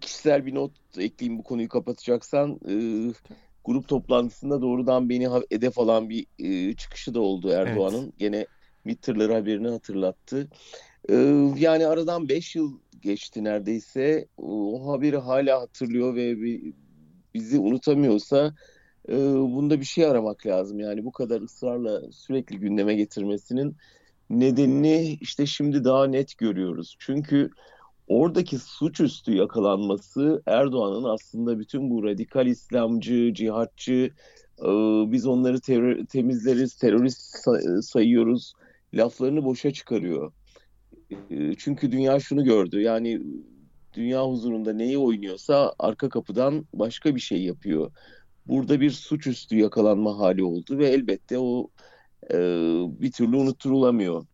Kişisel 0.00 0.46
bir 0.46 0.54
not 0.54 0.72
ekleyeyim 0.98 1.38
bu 1.38 1.42
konuyu 1.42 1.68
kapatacaksan. 1.68 2.60
Grup 3.64 3.88
toplantısında 3.88 4.62
doğrudan 4.62 5.08
beni 5.08 5.28
hedef 5.50 5.78
alan 5.78 6.10
bir 6.10 6.26
e, 6.38 6.74
çıkışı 6.74 7.14
da 7.14 7.20
oldu 7.20 7.50
Erdoğan'ın. 7.50 8.12
Gene 8.18 8.46
MİT 8.88 9.02
tırları 9.02 9.32
haberini 9.32 9.68
hatırlattı. 9.68 10.48
Ee, 11.10 11.14
yani 11.58 11.86
aradan 11.86 12.28
5 12.28 12.56
yıl 12.56 12.78
geçti 13.02 13.44
neredeyse. 13.44 14.28
O 14.36 14.92
haberi 14.92 15.16
hala 15.16 15.60
hatırlıyor 15.60 16.14
ve 16.14 16.36
bizi 17.34 17.58
unutamıyorsa 17.58 18.54
e, 19.08 19.16
bunda 19.34 19.80
bir 19.80 19.84
şey 19.84 20.06
aramak 20.06 20.46
lazım. 20.46 20.80
Yani 20.80 21.04
bu 21.04 21.12
kadar 21.12 21.40
ısrarla 21.40 22.12
sürekli 22.12 22.58
gündeme 22.58 22.94
getirmesinin 22.94 23.76
nedenini 24.30 25.18
işte 25.20 25.46
şimdi 25.46 25.84
daha 25.84 26.06
net 26.06 26.38
görüyoruz. 26.38 26.96
Çünkü 26.98 27.50
oradaki 28.06 28.58
suçüstü 28.58 29.34
yakalanması 29.36 30.42
Erdoğan'ın 30.46 31.04
aslında 31.04 31.58
bütün 31.58 31.90
bu 31.90 32.04
radikal 32.04 32.46
İslamcı, 32.46 33.34
cihatçı, 33.34 34.10
e, 34.62 34.68
biz 35.12 35.26
onları 35.26 35.60
terör- 35.60 36.06
temizleriz, 36.06 36.74
terörist 36.76 37.20
sa- 37.46 37.82
sayıyoruz 37.82 38.52
laflarını 38.94 39.44
boşa 39.44 39.72
çıkarıyor. 39.72 40.32
E, 41.30 41.54
Çünkü 41.58 41.92
dünya 41.92 42.20
şunu 42.20 42.44
gördü. 42.44 42.80
Yani 42.80 43.20
dünya 43.94 44.26
huzurunda 44.26 44.72
neyi 44.72 44.98
oynuyorsa 44.98 45.74
arka 45.78 46.08
kapıdan 46.08 46.66
başka 46.74 47.14
bir 47.14 47.20
şey 47.20 47.42
yapıyor. 47.42 47.92
Burada 48.46 48.80
bir 48.80 48.90
suçüstü 48.90 49.56
yakalanma 49.58 50.18
hali 50.18 50.44
oldu 50.44 50.78
ve 50.78 50.88
elbette 50.88 51.38
o 51.38 51.70
e, 52.30 52.36
bir 53.00 53.12
türlü 53.12 53.36
unutturulamıyor. 53.36 54.26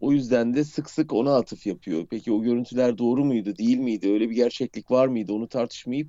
O 0.00 0.12
yüzden 0.12 0.54
de 0.54 0.64
sık 0.64 0.90
sık 0.90 1.12
ona 1.12 1.36
atıf 1.36 1.66
yapıyor. 1.66 2.06
Peki 2.10 2.32
o 2.32 2.42
görüntüler 2.42 2.98
doğru 2.98 3.24
muydu, 3.24 3.56
değil 3.56 3.78
miydi? 3.78 4.12
Öyle 4.12 4.30
bir 4.30 4.34
gerçeklik 4.34 4.90
var 4.90 5.06
mıydı? 5.06 5.32
Onu 5.32 5.48
tartışmayıp 5.48 6.08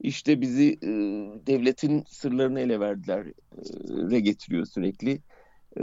işte 0.00 0.40
bizi 0.40 0.72
e, 0.82 0.88
devletin 1.46 2.04
sırlarını 2.08 2.60
ele 2.60 2.80
verdiler 2.80 3.26
e, 4.12 4.20
getiriyor 4.20 4.66
sürekli. 4.66 5.20
E, 5.76 5.82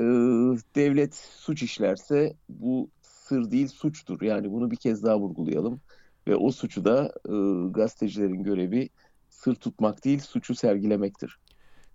devlet 0.75 1.15
suç 1.15 1.63
işlerse 1.63 2.33
bu 2.49 2.89
sır 3.01 3.51
değil 3.51 3.67
suçtur. 3.67 4.21
Yani 4.21 4.51
bunu 4.51 4.71
bir 4.71 4.75
kez 4.75 5.03
daha 5.03 5.19
vurgulayalım. 5.19 5.81
Ve 6.27 6.35
o 6.35 6.51
suçu 6.51 6.85
da 6.85 7.13
e, 7.25 7.33
gazetecilerin 7.71 8.43
görevi 8.43 8.89
sır 9.29 9.55
tutmak 9.55 10.05
değil, 10.05 10.19
suçu 10.19 10.55
sergilemektir. 10.55 11.39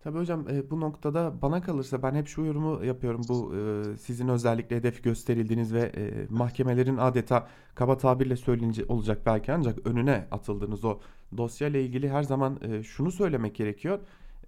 Tabii 0.07 0.19
hocam 0.19 0.49
e, 0.49 0.71
bu 0.71 0.81
noktada 0.81 1.43
bana 1.43 1.63
kalırsa 1.63 2.03
ben 2.03 2.15
hep 2.15 2.29
şu 2.29 2.43
yorumu 2.45 2.85
yapıyorum. 2.85 3.21
Bu 3.29 3.55
e, 3.57 3.97
sizin 3.97 4.29
özellikle 4.29 4.77
hedef 4.77 5.05
gösterildiğiniz 5.05 5.75
ve 5.75 5.81
e, 5.81 6.27
mahkemelerin 6.31 6.97
adeta 6.97 7.49
kaba 7.75 7.97
tabirle 7.97 8.37
söyleyince 8.37 8.85
olacak 8.89 9.23
belki 9.27 9.53
ancak 9.53 9.87
önüne 9.87 10.29
atıldığınız 10.31 10.85
o 10.85 11.01
dosyayla 11.37 11.81
ilgili 11.81 12.09
her 12.09 12.23
zaman 12.23 12.59
e, 12.63 12.83
şunu 12.83 13.11
söylemek 13.11 13.55
gerekiyor. 13.55 13.99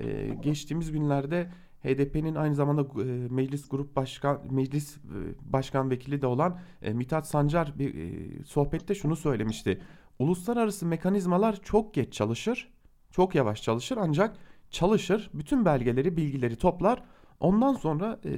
E, 0.01 0.29
geçtiğimiz 0.29 0.93
günlerde 0.93 1.51
HDP'nin 1.85 2.35
aynı 2.35 2.55
zamanda 2.55 3.03
e, 3.03 3.05
meclis 3.31 3.69
grup 3.69 3.97
başkan 3.97 4.41
meclis 4.51 4.97
e, 4.97 5.01
başkan 5.53 5.91
vekili 5.91 6.23
de 6.23 6.27
olan 6.27 6.59
e, 6.83 6.93
Mithat 6.93 7.27
Sancar 7.27 7.79
bir 7.79 7.95
e, 7.95 8.45
sohbette 8.45 8.95
şunu 8.95 9.17
söylemişti. 9.17 9.81
Uluslararası 10.19 10.87
mekanizmalar 10.87 11.59
çok 11.63 11.95
geç 11.95 12.13
çalışır, 12.13 12.69
çok 13.11 13.35
yavaş 13.35 13.63
çalışır 13.63 13.99
ancak 14.01 14.37
çalışır, 14.71 15.31
bütün 15.35 15.65
belgeleri, 15.65 16.17
bilgileri 16.17 16.57
toplar. 16.57 17.03
Ondan 17.41 17.73
sonra 17.73 18.21
e, 18.25 18.33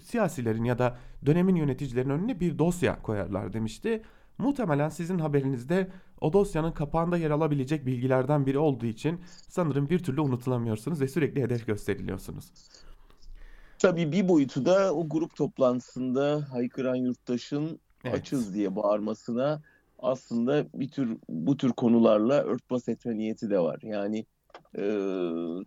siyasilerin 0.00 0.64
ya 0.64 0.78
da 0.78 0.98
dönemin 1.26 1.54
yöneticilerin 1.56 2.10
önüne 2.10 2.40
bir 2.40 2.58
dosya 2.58 3.02
koyarlar 3.02 3.52
demişti. 3.52 4.02
Muhtemelen 4.40 4.88
sizin 4.88 5.18
haberinizde 5.18 5.90
o 6.20 6.32
dosyanın 6.32 6.72
kapağında 6.72 7.16
yer 7.16 7.30
alabilecek 7.30 7.86
bilgilerden 7.86 8.46
biri 8.46 8.58
olduğu 8.58 8.86
için 8.86 9.20
sanırım 9.48 9.90
bir 9.90 9.98
türlü 9.98 10.20
unutulamıyorsunuz 10.20 11.00
ve 11.00 11.08
sürekli 11.08 11.42
hedef 11.42 11.66
gösteriliyorsunuz. 11.66 12.52
Tabii 13.78 14.12
bir 14.12 14.28
boyutu 14.28 14.64
da 14.64 14.94
o 14.94 15.08
grup 15.08 15.36
toplantısında 15.36 16.46
haykıran 16.52 16.94
yurttaşın 16.94 17.80
Evet. 18.04 18.14
açız 18.14 18.54
diye 18.54 18.76
bağırmasına 18.76 19.62
aslında 19.98 20.66
bir 20.74 20.88
tür 20.88 21.18
bu 21.28 21.56
tür 21.56 21.70
konularla 21.72 22.42
örtbas 22.42 22.88
etme 22.88 23.16
niyeti 23.16 23.50
de 23.50 23.58
var. 23.58 23.78
Yani 23.82 24.26
e, 24.78 24.82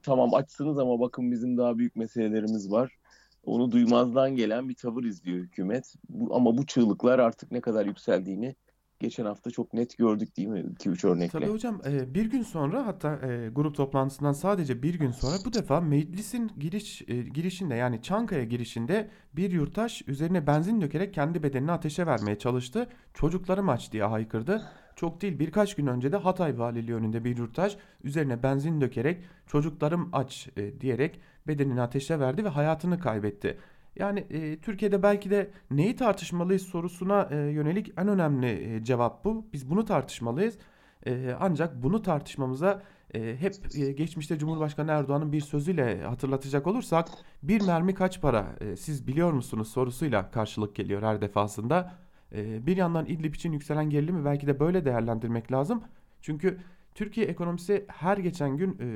tamam 0.03 0.33
açsınız 0.33 0.79
ama 0.79 0.99
bakın 0.99 1.31
bizim 1.31 1.57
daha 1.57 1.77
büyük 1.77 1.95
meselelerimiz 1.95 2.71
var. 2.71 2.97
Onu 3.43 3.71
duymazdan 3.71 4.35
gelen 4.35 4.69
bir 4.69 4.75
tavır 4.75 5.03
izliyor 5.03 5.37
hükümet. 5.37 5.93
Bu, 6.09 6.35
ama 6.35 6.57
bu 6.57 6.65
çığlıklar 6.65 7.19
artık 7.19 7.51
ne 7.51 7.61
kadar 7.61 7.85
yükseldiğini 7.85 8.55
geçen 9.03 9.25
hafta 9.25 9.51
çok 9.51 9.73
net 9.73 9.97
gördük 9.97 10.37
değil 10.37 10.47
mi? 10.47 10.59
2-3 10.59 11.07
örnekle. 11.07 11.39
Tabii 11.39 11.51
hocam 11.51 11.81
e, 11.85 12.13
bir 12.13 12.25
gün 12.25 12.43
sonra 12.43 12.85
hatta 12.87 13.19
e, 13.27 13.49
grup 13.49 13.75
toplantısından 13.75 14.31
sadece 14.31 14.83
bir 14.83 14.95
gün 14.95 15.11
sonra 15.11 15.35
bu 15.45 15.53
defa 15.53 15.81
meclisin 15.81 16.51
giriş 16.59 17.01
e, 17.07 17.21
girişinde 17.21 17.75
yani 17.75 18.01
Çankaya 18.01 18.43
girişinde 18.43 19.09
bir 19.33 19.51
yurttaş 19.51 20.07
üzerine 20.07 20.47
benzin 20.47 20.81
dökerek 20.81 21.13
kendi 21.13 21.43
bedenini 21.43 21.71
ateşe 21.71 22.05
vermeye 22.05 22.37
çalıştı. 22.37 22.87
Çocuklarım 23.13 23.69
aç 23.69 23.91
diye 23.91 24.03
haykırdı. 24.03 24.61
Çok 24.95 25.21
değil 25.21 25.39
birkaç 25.39 25.75
gün 25.75 25.87
önce 25.87 26.11
de 26.11 26.17
Hatay 26.17 26.59
Valiliği 26.59 26.95
önünde 26.95 27.23
bir 27.23 27.37
yurttaş 27.37 27.77
üzerine 28.03 28.43
benzin 28.43 28.81
dökerek 28.81 29.23
çocuklarım 29.47 30.09
aç 30.13 30.49
diyerek 30.81 31.19
bedenini 31.47 31.81
ateşe 31.81 32.19
verdi 32.19 32.45
ve 32.45 32.49
hayatını 32.49 32.99
kaybetti. 32.99 33.57
Yani 33.95 34.19
e, 34.19 34.59
Türkiye'de 34.59 35.03
belki 35.03 35.29
de 35.29 35.51
neyi 35.71 35.95
tartışmalıyız 35.95 36.61
sorusuna 36.61 37.27
e, 37.31 37.35
yönelik 37.35 37.93
en 37.97 38.07
önemli 38.07 38.75
e, 38.75 38.83
cevap 38.83 39.25
bu. 39.25 39.45
Biz 39.53 39.69
bunu 39.69 39.85
tartışmalıyız. 39.85 40.57
E, 41.05 41.35
ancak 41.39 41.83
bunu 41.83 42.01
tartışmamıza 42.01 42.83
e, 43.13 43.35
hep 43.39 43.55
e, 43.75 43.91
geçmişte 43.91 44.37
Cumhurbaşkanı 44.37 44.91
Erdoğan'ın 44.91 45.31
bir 45.31 45.41
sözüyle 45.41 46.03
hatırlatacak 46.03 46.67
olursak 46.67 47.07
bir 47.43 47.61
mermi 47.61 47.93
kaç 47.93 48.21
para 48.21 48.55
e, 48.61 48.75
siz 48.75 49.07
biliyor 49.07 49.31
musunuz 49.31 49.67
sorusuyla 49.67 50.31
karşılık 50.31 50.75
geliyor 50.75 51.01
her 51.01 51.21
defasında. 51.21 51.93
E, 52.35 52.65
bir 52.65 52.77
yandan 52.77 53.05
İdlib 53.05 53.35
için 53.35 53.51
yükselen 53.51 53.89
gerilimi 53.89 54.25
belki 54.25 54.47
de 54.47 54.59
böyle 54.59 54.85
değerlendirmek 54.85 55.51
lazım. 55.51 55.83
Çünkü 56.21 56.59
Türkiye 56.95 57.25
ekonomisi 57.25 57.85
her 57.87 58.17
geçen 58.17 58.57
gün 58.57 58.77
e, 58.79 58.87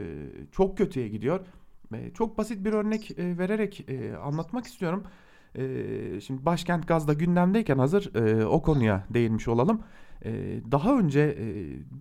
çok 0.51 0.77
kötüye 0.77 1.07
gidiyor. 1.07 1.45
E, 1.93 2.11
Çok 2.13 2.37
basit 2.37 2.65
bir 2.65 2.73
örnek 2.73 3.11
e, 3.19 3.37
vererek 3.37 3.89
e, 3.89 4.15
anlatmak 4.15 4.65
istiyorum. 4.65 5.03
E, 5.55 6.21
Şimdi 6.21 6.45
başkent 6.45 6.87
gazda 6.87 7.13
gündemdeyken 7.13 7.77
hazır 7.77 8.15
e, 8.15 8.45
o 8.45 8.61
konuya 8.61 9.03
değinmiş 9.09 9.47
olalım. 9.47 9.81
E, 10.25 10.31
Daha 10.71 10.97
önce 10.99 11.37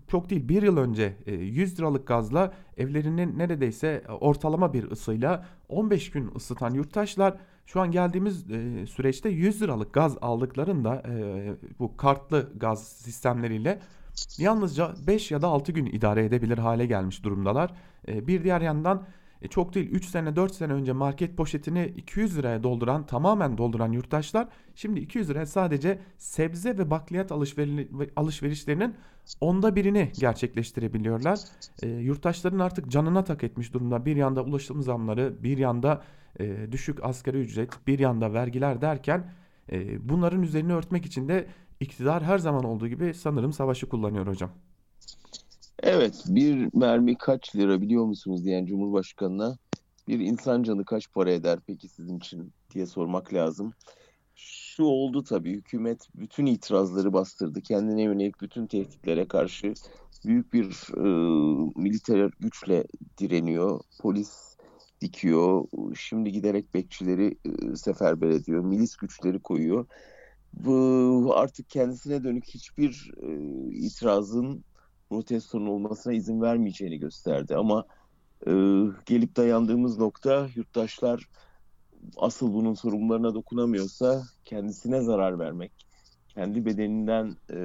çok 0.09 0.31
değil 0.31 0.49
bir 0.49 0.63
yıl 0.63 0.77
önce 0.77 1.17
e, 1.27 1.35
100 1.35 1.79
liralık 1.79 2.07
gazla 2.07 2.53
evlerinin 2.77 3.39
neredeyse 3.39 4.03
ortalama 4.21 4.73
bir 4.75 4.91
ısıyla 4.91 5.47
15 5.69 6.11
gün 6.11 6.31
ısıtan 6.37 6.75
yurttaşlar 6.75 7.37
şu 7.67 7.81
an 7.81 7.91
geldiğimiz 7.91 8.45
süreçte 8.91 9.29
100 9.29 9.63
liralık 9.63 9.93
gaz 9.93 10.17
aldıklarında 10.21 11.03
bu 11.79 11.97
kartlı 11.97 12.53
gaz 12.57 12.89
sistemleriyle 12.89 13.79
yalnızca 14.39 14.95
5 15.07 15.31
ya 15.31 15.43
da 15.43 15.47
6 15.49 15.73
gün 15.73 15.87
idare 15.87 16.25
edebilir 16.25 16.59
hale 16.59 16.87
gelmiş 16.87 17.25
durumdalar. 17.25 17.73
Bir 18.09 18.45
diğer 18.45 18.61
yandan 18.61 19.07
e, 19.43 19.49
çok 19.49 19.75
değil 19.75 19.91
3 19.91 20.07
sene 20.07 20.37
4 20.37 20.55
sene 20.55 20.73
önce 20.73 20.93
market 20.93 21.37
poşetini 21.37 21.93
200 21.97 22.39
liraya 22.39 22.63
dolduran 22.63 23.07
tamamen 23.07 23.59
dolduran 23.59 23.93
yurttaşlar 23.93 24.49
şimdi 24.75 25.01
200 25.01 25.31
liraya 25.31 25.47
sadece 25.47 25.99
sebze 26.19 26.79
ve 26.79 26.91
bakliyat 26.91 27.33
alışverişlerinin 28.17 28.95
onda 29.41 29.77
birini 29.77 30.13
gerçekleştirebiliyorlar. 30.21 31.39
E, 31.83 31.89
yurttaşların 31.89 32.59
artık 32.59 32.89
canına 32.91 33.25
tak 33.25 33.45
etmiş 33.45 33.75
durumda. 33.75 34.07
Bir 34.07 34.17
yanda 34.17 34.45
ulaşım 34.45 34.83
zamları, 34.83 35.43
bir 35.43 35.59
yanda 35.59 36.03
e, 36.41 36.73
düşük 36.73 37.05
asgari 37.05 37.39
ücret, 37.39 37.87
bir 37.87 37.99
yanda 37.99 38.33
vergiler 38.33 38.81
derken 38.81 39.33
e, 39.73 40.09
bunların 40.09 40.43
üzerini 40.43 40.75
örtmek 40.75 41.07
için 41.07 41.29
de 41.29 41.47
iktidar 41.81 42.23
her 42.23 42.39
zaman 42.39 42.65
olduğu 42.65 42.89
gibi 42.89 43.15
sanırım 43.15 43.53
savaşı 43.53 43.89
kullanıyor 43.89 44.27
hocam. 44.27 44.51
Evet, 45.83 46.25
bir 46.29 46.69
mermi 46.75 47.19
kaç 47.19 47.57
lira 47.57 47.81
biliyor 47.81 48.05
musunuz 48.05 48.45
diyen 48.45 48.67
Cumhurbaşkanı'na 48.67 49.59
bir 50.09 50.21
insan 50.21 50.63
canı 50.63 50.85
kaç 50.85 51.13
para 51.13 51.31
eder 51.31 51.59
peki 51.67 51.89
sizin 51.89 52.19
için 52.19 52.53
diye 52.75 52.87
sormak 52.87 53.35
lazım. 53.35 53.73
Şu 54.35 54.85
oldu 54.85 55.25
tabii 55.25 55.53
hükümet 55.53 56.09
bütün 56.15 56.47
itirazları 56.47 57.13
bastırdı. 57.13 57.61
Kendine 57.61 58.03
yönelik 58.03 58.41
bütün 58.41 58.67
tehditlere 58.67 59.29
karşı 59.29 59.75
büyük 60.27 60.53
bir 60.53 60.65
e, 60.97 61.09
militer 61.77 62.31
güçle 62.41 62.85
direniyor. 63.19 63.81
Polis 64.01 64.57
dikiyor. 65.01 65.65
Şimdi 65.99 66.33
giderek 66.33 66.75
bekçileri 66.75 67.39
e, 67.45 67.77
seferber 67.77 68.31
ediyor. 68.31 68.65
Milis 68.65 68.97
güçleri 68.97 69.39
koyuyor. 69.39 69.87
Bu 70.53 71.33
artık 71.37 71.71
kendisine 71.71 72.25
dönük 72.25 72.45
hiçbir 72.45 73.13
e, 73.23 73.29
itirazın 73.77 74.65
protestonun 75.11 75.67
olmasına 75.67 76.13
izin 76.13 76.41
vermeyeceğini 76.41 76.99
gösterdi. 76.99 77.57
Ama 77.57 77.85
e, 78.47 78.51
gelip 79.07 79.37
dayandığımız 79.37 79.99
nokta 79.99 80.49
yurttaşlar 80.55 81.29
asıl 82.17 82.55
bunun 82.55 82.75
sorumlularına 82.75 83.35
dokunamıyorsa 83.35 84.23
kendisine 84.45 85.01
zarar 85.01 85.39
vermek, 85.39 85.73
kendi 86.29 86.67
bedeninden 86.67 87.37
e, 87.51 87.57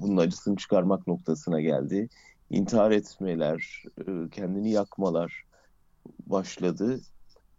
bunun 0.00 0.16
acısını 0.16 0.56
çıkarmak 0.56 1.06
noktasına 1.06 1.60
geldi. 1.60 2.08
İntihar 2.50 2.90
etmeler, 2.90 3.84
e, 3.98 4.30
kendini 4.30 4.70
yakmalar 4.70 5.44
başladı. 6.26 7.00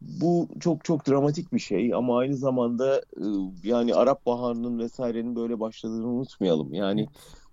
Bu 0.02 0.50
çok 0.60 0.86
çok 0.86 1.08
dramatik 1.08 1.54
bir 1.54 1.60
şey 1.60 1.94
ama 1.94 2.18
aynı 2.18 2.36
zamanda 2.36 2.98
e, 2.98 3.26
yani 3.64 3.96
Arap 3.96 4.26
Baharı'nın 4.26 4.80
vesairenin 4.80 5.36
böyle 5.36 5.60
başladığını 5.60 6.08
unutmayalım. 6.08 6.74
Yani 6.74 7.08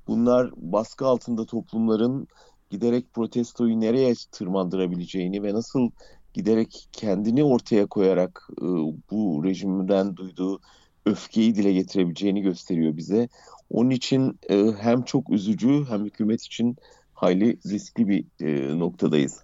bunlar 0.06 0.50
baskı 0.56 1.06
altında 1.06 1.46
toplumların 1.46 2.28
giderek 2.70 3.14
protestoyu 3.14 3.80
nereye 3.80 4.14
tırmandırabileceğini 4.32 5.42
ve 5.42 5.54
nasıl 5.54 5.90
giderek 6.34 6.88
kendini 6.92 7.44
ortaya 7.44 7.86
koyarak 7.86 8.48
e, 8.58 8.64
bu 9.10 9.44
rejimden 9.44 10.16
duyduğu 10.16 10.60
öfkeyi 11.06 11.54
dile 11.54 11.72
getirebileceğini 11.72 12.42
gösteriyor 12.42 12.96
bize. 12.96 13.28
Onun 13.70 13.90
için 13.90 14.38
e, 14.50 14.66
hem 14.80 15.02
çok 15.02 15.30
üzücü 15.30 15.84
hem 15.88 16.04
hükümet 16.04 16.42
için 16.42 16.76
hayli 17.14 17.58
riskli 17.66 18.08
bir 18.08 18.24
e, 18.40 18.78
noktadayız. 18.78 19.40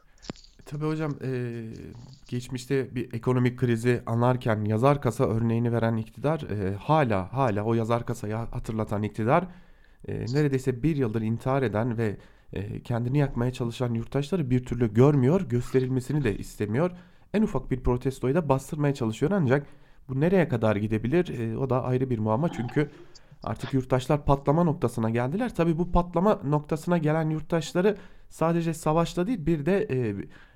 Tabii 0.67 0.85
hocam 0.85 1.17
e, 1.25 1.63
geçmişte 2.29 2.95
bir 2.95 3.15
ekonomik 3.15 3.59
krizi 3.59 4.03
anlarken 4.07 4.65
yazar 4.65 5.03
kasa 5.03 5.25
örneğini 5.25 5.73
veren 5.73 5.97
iktidar 5.97 6.41
e, 6.41 6.75
hala 6.75 7.33
hala 7.33 7.63
o 7.65 7.75
yazar 7.75 8.07
kasayı 8.07 8.35
hatırlatan 8.35 9.03
iktidar 9.03 9.47
e, 10.09 10.21
neredeyse 10.21 10.83
bir 10.83 10.97
yıldır 10.97 11.23
intihar 11.23 11.63
eden 11.63 11.99
ve 11.99 12.17
e, 12.53 12.83
kendini 12.83 13.19
yakmaya 13.19 13.53
çalışan 13.53 13.95
yurttaşları 13.95 14.51
bir 14.51 14.65
türlü 14.65 14.95
görmüyor, 14.95 15.41
gösterilmesini 15.41 16.25
de 16.25 16.39
istemiyor. 16.39 16.91
En 17.35 17.43
ufak 17.43 17.71
bir 17.71 17.81
protestoyu 17.81 18.35
da 18.35 18.49
bastırmaya 18.49 18.95
çalışıyor 18.95 19.33
ancak 19.35 19.67
bu 20.09 20.21
nereye 20.21 20.49
kadar 20.49 20.77
gidebilir 20.77 21.39
e, 21.39 21.59
o 21.59 21.71
da 21.71 21.85
ayrı 21.85 22.11
bir 22.11 22.19
muamma 22.19 22.53
çünkü 22.53 22.91
artık 23.43 23.75
yurttaşlar 23.75 24.25
patlama 24.25 24.65
noktasına 24.65 25.11
geldiler. 25.11 25.55
Tabi 25.55 25.79
bu 25.79 25.93
patlama 25.93 26.41
noktasına 26.45 26.99
gelen 26.99 27.31
yurttaşları 27.31 27.97
sadece 28.29 28.75
savaşla 28.75 29.27
değil 29.27 29.47
bir 29.47 29.67
de 29.67 29.87
e, 29.91 30.15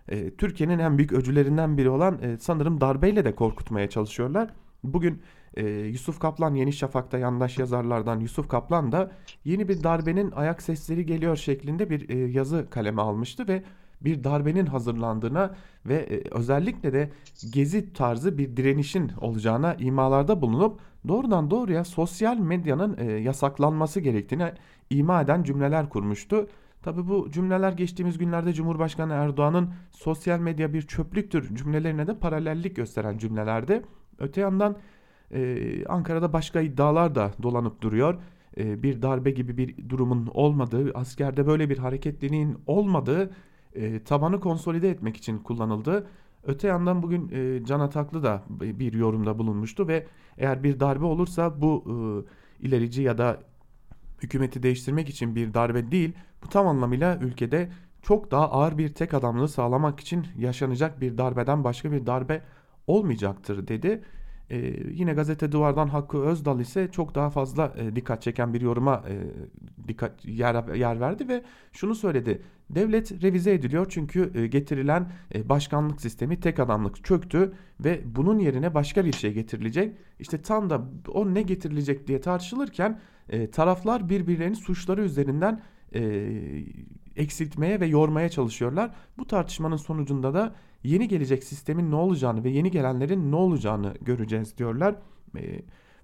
e, 0.08 0.34
Türkiye'nin 0.34 0.78
en 0.78 0.98
büyük 0.98 1.12
öcülerinden 1.12 1.78
biri 1.78 1.90
olan 1.90 2.18
e, 2.22 2.38
sanırım 2.38 2.80
darbeyle 2.80 3.24
de 3.24 3.34
korkutmaya 3.34 3.90
çalışıyorlar. 3.90 4.50
Bugün 4.84 5.22
e, 5.54 5.66
Yusuf 5.68 6.18
Kaplan 6.20 6.54
Yeni 6.54 6.72
Şafak'ta 6.72 7.18
yandaş 7.18 7.58
yazarlardan 7.58 8.20
Yusuf 8.20 8.48
Kaplan 8.48 8.92
da 8.92 9.10
yeni 9.44 9.68
bir 9.68 9.82
darbenin 9.82 10.30
ayak 10.30 10.62
sesleri 10.62 11.06
geliyor 11.06 11.36
şeklinde 11.36 11.90
bir 11.90 12.08
e, 12.08 12.18
yazı 12.18 12.70
kaleme 12.70 13.02
almıştı 13.02 13.48
ve 13.48 13.62
bir 14.00 14.24
darbenin 14.24 14.66
hazırlandığına 14.66 15.54
ve 15.86 15.94
e, 15.94 16.28
özellikle 16.30 16.92
de 16.92 17.10
gezi 17.52 17.92
tarzı 17.92 18.38
bir 18.38 18.56
direnişin 18.56 19.12
olacağına 19.20 19.74
imalarda 19.74 20.42
bulunup 20.42 20.80
doğrudan 21.08 21.50
doğruya 21.50 21.84
sosyal 21.84 22.38
medyanın 22.38 22.96
e, 22.98 23.12
yasaklanması 23.12 24.00
gerektiğini 24.00 24.52
ima 24.90 25.22
eden 25.22 25.42
cümleler 25.42 25.88
kurmuştu. 25.88 26.48
Tabi 26.82 27.08
bu 27.08 27.30
cümleler 27.30 27.72
geçtiğimiz 27.72 28.18
günlerde 28.18 28.52
Cumhurbaşkanı 28.52 29.12
Erdoğan'ın 29.12 29.70
sosyal 29.90 30.38
medya 30.38 30.72
bir 30.72 30.82
çöplüktür 30.82 31.54
cümlelerine 31.56 32.06
de 32.06 32.18
paralellik 32.18 32.76
gösteren 32.76 33.18
cümlelerdi. 33.18 33.82
Öte 34.18 34.40
yandan 34.40 34.76
ee, 35.32 35.84
Ankara'da 35.86 36.32
başka 36.32 36.60
iddialar 36.60 37.14
da 37.14 37.30
dolanıp 37.42 37.80
duruyor. 37.80 38.14
Ee, 38.56 38.82
bir 38.82 39.02
darbe 39.02 39.30
gibi 39.30 39.56
bir 39.56 39.88
durumun 39.88 40.30
olmadığı, 40.34 40.92
askerde 40.94 41.46
böyle 41.46 41.70
bir 41.70 41.78
hareketliliğin 41.78 42.58
olmadığı 42.66 43.30
e, 43.74 44.04
tabanı 44.04 44.40
konsolide 44.40 44.90
etmek 44.90 45.16
için 45.16 45.38
kullanıldı. 45.38 46.06
Öte 46.44 46.68
yandan 46.68 47.02
bugün 47.02 47.30
e, 47.32 47.64
Can 47.64 47.80
Ataklı 47.80 48.22
da 48.22 48.42
bir 48.50 48.92
yorumda 48.92 49.38
bulunmuştu 49.38 49.88
ve 49.88 50.06
eğer 50.38 50.62
bir 50.62 50.80
darbe 50.80 51.04
olursa 51.04 51.60
bu 51.60 51.84
e, 51.86 52.66
ilerici 52.66 53.02
ya 53.02 53.18
da 53.18 53.40
hükümeti 54.22 54.62
değiştirmek 54.62 55.08
için 55.08 55.34
bir 55.36 55.54
darbe 55.54 55.90
değil, 55.90 56.12
bu 56.44 56.48
tam 56.48 56.66
anlamıyla 56.66 57.18
ülkede 57.18 57.70
çok 58.02 58.30
daha 58.30 58.50
ağır 58.50 58.78
bir 58.78 58.88
tek 58.94 59.14
adamlığı 59.14 59.48
sağlamak 59.48 60.00
için 60.00 60.26
yaşanacak 60.38 61.00
bir 61.00 61.18
darbeden 61.18 61.64
başka 61.64 61.92
bir 61.92 62.06
darbe 62.06 62.42
olmayacaktır 62.86 63.68
dedi. 63.68 64.02
Ee, 64.52 64.74
yine 64.92 65.12
gazete 65.12 65.52
duvardan 65.52 65.88
Hakkı 65.88 66.18
Özdal 66.18 66.60
ise 66.60 66.88
çok 66.92 67.14
daha 67.14 67.30
fazla 67.30 67.74
e, 67.76 67.96
dikkat 67.96 68.22
çeken 68.22 68.54
bir 68.54 68.60
yoruma 68.60 69.04
e, 69.08 69.14
dikkat 69.88 70.24
yer, 70.24 70.74
yer 70.74 71.00
verdi 71.00 71.28
ve 71.28 71.42
şunu 71.72 71.94
söyledi. 71.94 72.42
Devlet 72.70 73.22
revize 73.22 73.52
ediliyor 73.52 73.86
çünkü 73.88 74.32
e, 74.34 74.46
getirilen 74.46 75.12
e, 75.34 75.48
başkanlık 75.48 76.00
sistemi 76.00 76.40
tek 76.40 76.58
adamlık 76.58 77.04
çöktü 77.04 77.52
ve 77.80 78.00
bunun 78.04 78.38
yerine 78.38 78.74
başka 78.74 79.04
bir 79.04 79.12
şey 79.12 79.32
getirilecek. 79.32 79.96
İşte 80.18 80.42
tam 80.42 80.70
da 80.70 80.82
o 81.08 81.34
ne 81.34 81.42
getirilecek 81.42 82.06
diye 82.06 82.20
tartışılırken 82.20 83.00
e, 83.28 83.50
taraflar 83.50 84.08
birbirlerinin 84.08 84.54
suçları 84.54 85.02
üzerinden 85.02 85.62
e, 85.94 86.02
eksiltmeye 87.16 87.80
ve 87.80 87.86
yormaya 87.86 88.28
çalışıyorlar. 88.28 88.90
Bu 89.18 89.26
tartışmanın 89.26 89.76
sonucunda 89.76 90.34
da 90.34 90.54
yeni 90.84 91.08
gelecek 91.08 91.44
sistemin 91.44 91.90
ne 91.90 91.96
olacağını 91.96 92.44
ve 92.44 92.50
yeni 92.50 92.70
gelenlerin 92.70 93.32
ne 93.32 93.36
olacağını 93.36 93.94
göreceğiz 94.00 94.58
diyorlar. 94.58 94.94
E, 95.38 95.62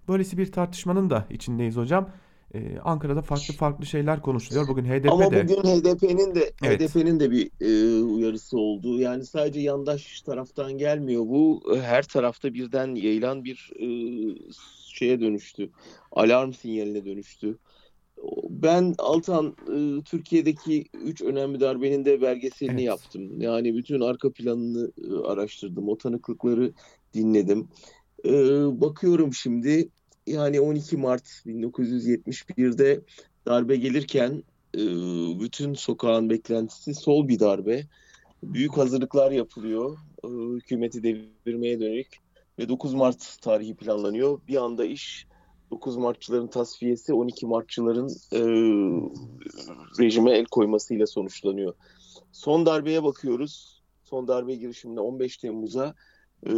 böylesi 0.09 0.39
bir 0.39 0.53
tartışmanın 0.53 1.11
da 1.11 1.27
içindeyiz 1.31 1.77
hocam. 1.77 2.11
Ee, 2.55 2.79
Ankara'da 2.85 3.23
farklı 3.23 3.55
farklı 3.55 3.87
şeyler 3.87 4.23
konuşuluyor. 4.23 4.69
Bugün 4.69 4.85
HDP 4.85 5.13
Ama 5.13 5.31
de... 5.31 5.49
bugün 5.49 5.63
HDP'nin 5.63 6.35
de 6.35 6.53
evet. 6.63 6.81
HDP'nin 6.81 7.21
de 7.21 7.31
bir 7.31 7.51
e, 7.61 8.03
uyarısı 8.03 8.59
oldu. 8.59 9.01
Yani 9.01 9.25
sadece 9.25 9.61
yandaş 9.61 10.23
taraftan 10.23 10.79
gelmiyor 10.79 11.23
bu. 11.23 11.63
Her 11.83 12.03
tarafta 12.03 12.55
birden 12.55 12.95
yayılan 12.95 13.45
bir 13.45 13.71
e, 13.77 13.89
şeye 14.87 15.21
dönüştü. 15.21 15.71
Alarm 16.13 16.53
sinyaline 16.53 17.05
dönüştü. 17.05 17.59
Ben 18.49 18.95
Altan 18.99 19.57
e, 19.75 20.03
Türkiye'deki 20.03 20.85
üç 21.05 21.23
önemli 21.23 21.61
darbenin 21.61 22.05
de 22.05 22.23
belgeselini 22.23 22.73
evet. 22.73 22.85
yaptım. 22.85 23.41
Yani 23.41 23.77
bütün 23.77 24.01
arka 24.01 24.33
planını 24.33 24.93
e, 25.11 25.27
araştırdım. 25.27 25.89
O 25.89 25.99
tanıklıkları 25.99 26.73
dinledim. 27.15 27.69
E, 28.25 28.31
bakıyorum 28.81 29.35
şimdi 29.35 29.89
yani 30.27 30.61
12 30.61 30.97
Mart 30.97 31.27
1971'de 31.47 33.01
darbe 33.47 33.77
gelirken 33.77 34.43
bütün 35.41 35.75
sokağın 35.75 36.31
beklentisi 36.31 36.95
sol 36.95 37.29
bir 37.29 37.41
darbe. 37.41 37.83
Büyük 38.43 38.77
hazırlıklar 38.77 39.31
yapılıyor 39.31 39.99
hükümeti 40.25 41.03
devirmeye 41.03 41.81
dönük 41.81 42.17
ve 42.59 42.69
9 42.69 42.95
Mart 42.95 43.37
tarihi 43.41 43.75
planlanıyor. 43.75 44.41
Bir 44.49 44.57
anda 44.57 44.85
iş 44.85 45.27
9 45.71 45.97
Martçıların 45.97 46.47
tasfiyesi 46.47 47.15
12 47.15 47.47
Martçıların 47.47 48.09
e, 48.33 48.41
rejime 50.01 50.33
el 50.33 50.45
koymasıyla 50.45 51.07
sonuçlanıyor. 51.07 51.75
Son 52.33 52.67
darbeye 52.67 53.05
bakıyoruz. 53.05 53.83
Son 54.05 54.29
darbe 54.29 54.55
girişiminde 54.55 55.01
15 55.01 55.37
Temmuz'a 55.37 55.95
e, 56.47 56.53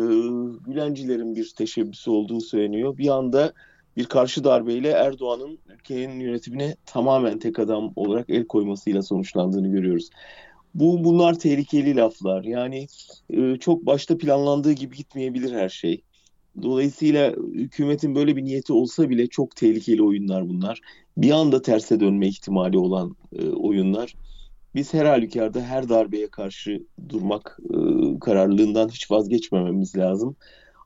Gülencilerin 0.66 1.36
bir 1.36 1.52
teşebbüsü 1.56 2.10
olduğu 2.10 2.40
söyleniyor. 2.40 2.98
Bir 2.98 3.08
anda 3.08 3.52
bir 3.96 4.04
karşı 4.04 4.44
darbeyle 4.44 4.88
Erdoğan'ın 4.88 5.58
ülkenin 5.66 6.20
yönetimine 6.20 6.76
tamamen 6.86 7.38
tek 7.38 7.58
adam 7.58 7.92
olarak 7.96 8.30
el 8.30 8.46
koymasıyla 8.46 9.02
sonuçlandığını 9.02 9.68
görüyoruz. 9.68 10.10
Bu 10.74 11.04
bunlar 11.04 11.38
tehlikeli 11.38 11.96
laflar. 11.96 12.44
Yani 12.44 12.86
e, 13.30 13.56
çok 13.56 13.86
başta 13.86 14.18
planlandığı 14.18 14.72
gibi 14.72 14.96
gitmeyebilir 14.96 15.52
her 15.52 15.68
şey. 15.68 16.02
Dolayısıyla 16.62 17.32
hükümetin 17.54 18.14
böyle 18.14 18.36
bir 18.36 18.44
niyeti 18.44 18.72
olsa 18.72 19.10
bile 19.10 19.26
çok 19.26 19.56
tehlikeli 19.56 20.02
oyunlar 20.02 20.48
bunlar. 20.48 20.80
Bir 21.16 21.30
anda 21.30 21.62
terse 21.62 22.00
dönme 22.00 22.28
ihtimali 22.28 22.78
olan 22.78 23.16
e, 23.32 23.48
oyunlar. 23.48 24.14
Biz 24.74 24.94
her 24.94 25.04
halükarda 25.04 25.60
her 25.60 25.88
darbeye 25.88 26.30
karşı 26.30 26.86
durmak 27.08 27.58
e, 27.64 27.76
kararlılığından 28.18 28.88
hiç 28.88 29.10
vazgeçmememiz 29.10 29.96
lazım. 29.96 30.36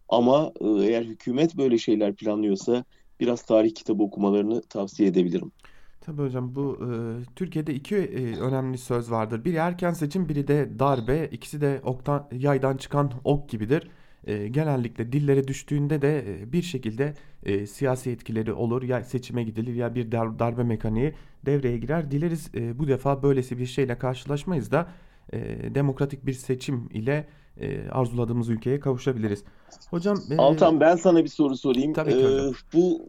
Ama 0.08 0.52
e, 0.60 0.68
eğer 0.68 1.02
hükümet 1.02 1.56
böyle 1.56 1.78
şeyler 1.78 2.14
planlıyorsa 2.14 2.84
biraz 3.20 3.42
tarih 3.42 3.74
kitabı 3.74 4.02
okumalarını 4.02 4.62
tavsiye 4.62 5.08
edebilirim. 5.08 5.52
Tabii 6.00 6.22
hocam 6.22 6.54
bu 6.54 6.78
e, 6.82 6.88
Türkiye'de 7.36 7.74
iki 7.74 7.96
e, 7.96 8.36
önemli 8.36 8.78
söz 8.78 9.10
vardır. 9.10 9.44
Biri 9.44 9.56
erken 9.56 9.92
seçim, 9.92 10.28
biri 10.28 10.48
de 10.48 10.78
darbe. 10.78 11.28
İkisi 11.32 11.60
de 11.60 11.80
oktan, 11.84 12.28
yaydan 12.32 12.76
çıkan 12.76 13.12
ok 13.24 13.48
gibidir. 13.48 13.88
E, 14.26 14.48
genellikle 14.48 15.12
dillere 15.12 15.48
düştüğünde 15.48 16.02
de 16.02 16.18
e, 16.40 16.52
bir 16.52 16.62
şekilde 16.62 17.14
e, 17.42 17.66
siyasi 17.66 18.10
etkileri 18.10 18.52
olur. 18.52 18.82
Ya 18.82 19.04
seçime 19.04 19.42
gidilir 19.44 19.74
ya 19.74 19.94
bir 19.94 20.12
dar, 20.12 20.38
darbe 20.38 20.62
mekaniği 20.62 21.14
devreye 21.46 21.78
girer. 21.78 22.10
Dileriz 22.10 22.50
e, 22.54 22.78
bu 22.78 22.88
defa 22.88 23.22
böylesi 23.22 23.58
bir 23.58 23.66
şeyle 23.66 23.98
karşılaşmayız 23.98 24.70
da 24.72 24.88
e, 25.32 25.38
demokratik 25.74 26.26
bir 26.26 26.32
seçim 26.32 26.88
ile 26.92 27.26
e, 27.60 27.88
arzuladığımız 27.88 28.48
ülkeye 28.48 28.80
kavuşabiliriz. 28.80 29.44
Hocam 29.90 30.16
e, 30.30 30.36
Altan 30.36 30.80
ben 30.80 30.96
sana 30.96 31.24
bir 31.24 31.28
soru 31.28 31.56
sorayım. 31.56 31.92
tabii 31.92 32.10
ki 32.10 32.16
Ee, 32.16 32.22
hocam. 32.24 32.52
bu 32.74 33.06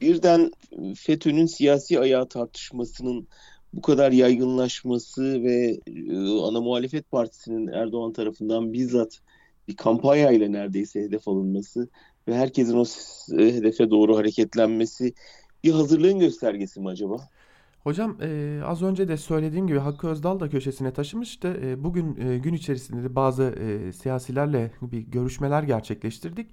birden 0.00 0.50
FETÖ'nün 0.96 1.46
siyasi 1.46 2.00
ayağı 2.00 2.28
tartışmasının 2.28 3.28
bu 3.72 3.82
kadar 3.82 4.12
yaygınlaşması 4.12 5.42
ve 5.42 5.78
e, 5.86 6.16
ana 6.40 6.60
muhalefet 6.60 7.10
partisinin 7.10 7.66
Erdoğan 7.66 8.12
tarafından 8.12 8.72
bizzat 8.72 9.20
bir 9.68 9.76
kampanya 9.76 10.30
ile 10.30 10.52
neredeyse 10.52 11.00
hedef 11.00 11.28
alınması 11.28 11.88
ve 12.28 12.34
herkesin 12.36 12.76
o 12.76 12.84
e, 13.42 13.54
hedefe 13.54 13.90
doğru 13.90 14.16
hareketlenmesi 14.16 15.14
bir 15.64 15.72
hazırlığın 15.72 16.18
göstergesi 16.18 16.80
mi 16.80 16.88
acaba? 16.88 17.28
Hocam 17.78 18.18
e, 18.22 18.60
az 18.64 18.82
önce 18.82 19.08
de 19.08 19.16
söylediğim 19.16 19.66
gibi 19.66 19.78
Hakkı 19.78 20.08
Özdal 20.08 20.40
da 20.40 20.50
köşesine 20.50 20.92
taşımıştı. 20.92 21.60
E, 21.62 21.84
bugün 21.84 22.16
e, 22.16 22.38
gün 22.38 22.54
içerisinde 22.54 23.02
de 23.04 23.14
bazı 23.14 23.42
e, 23.42 23.92
siyasilerle 23.92 24.70
bir 24.82 25.00
görüşmeler 25.00 25.62
gerçekleştirdik. 25.62 26.50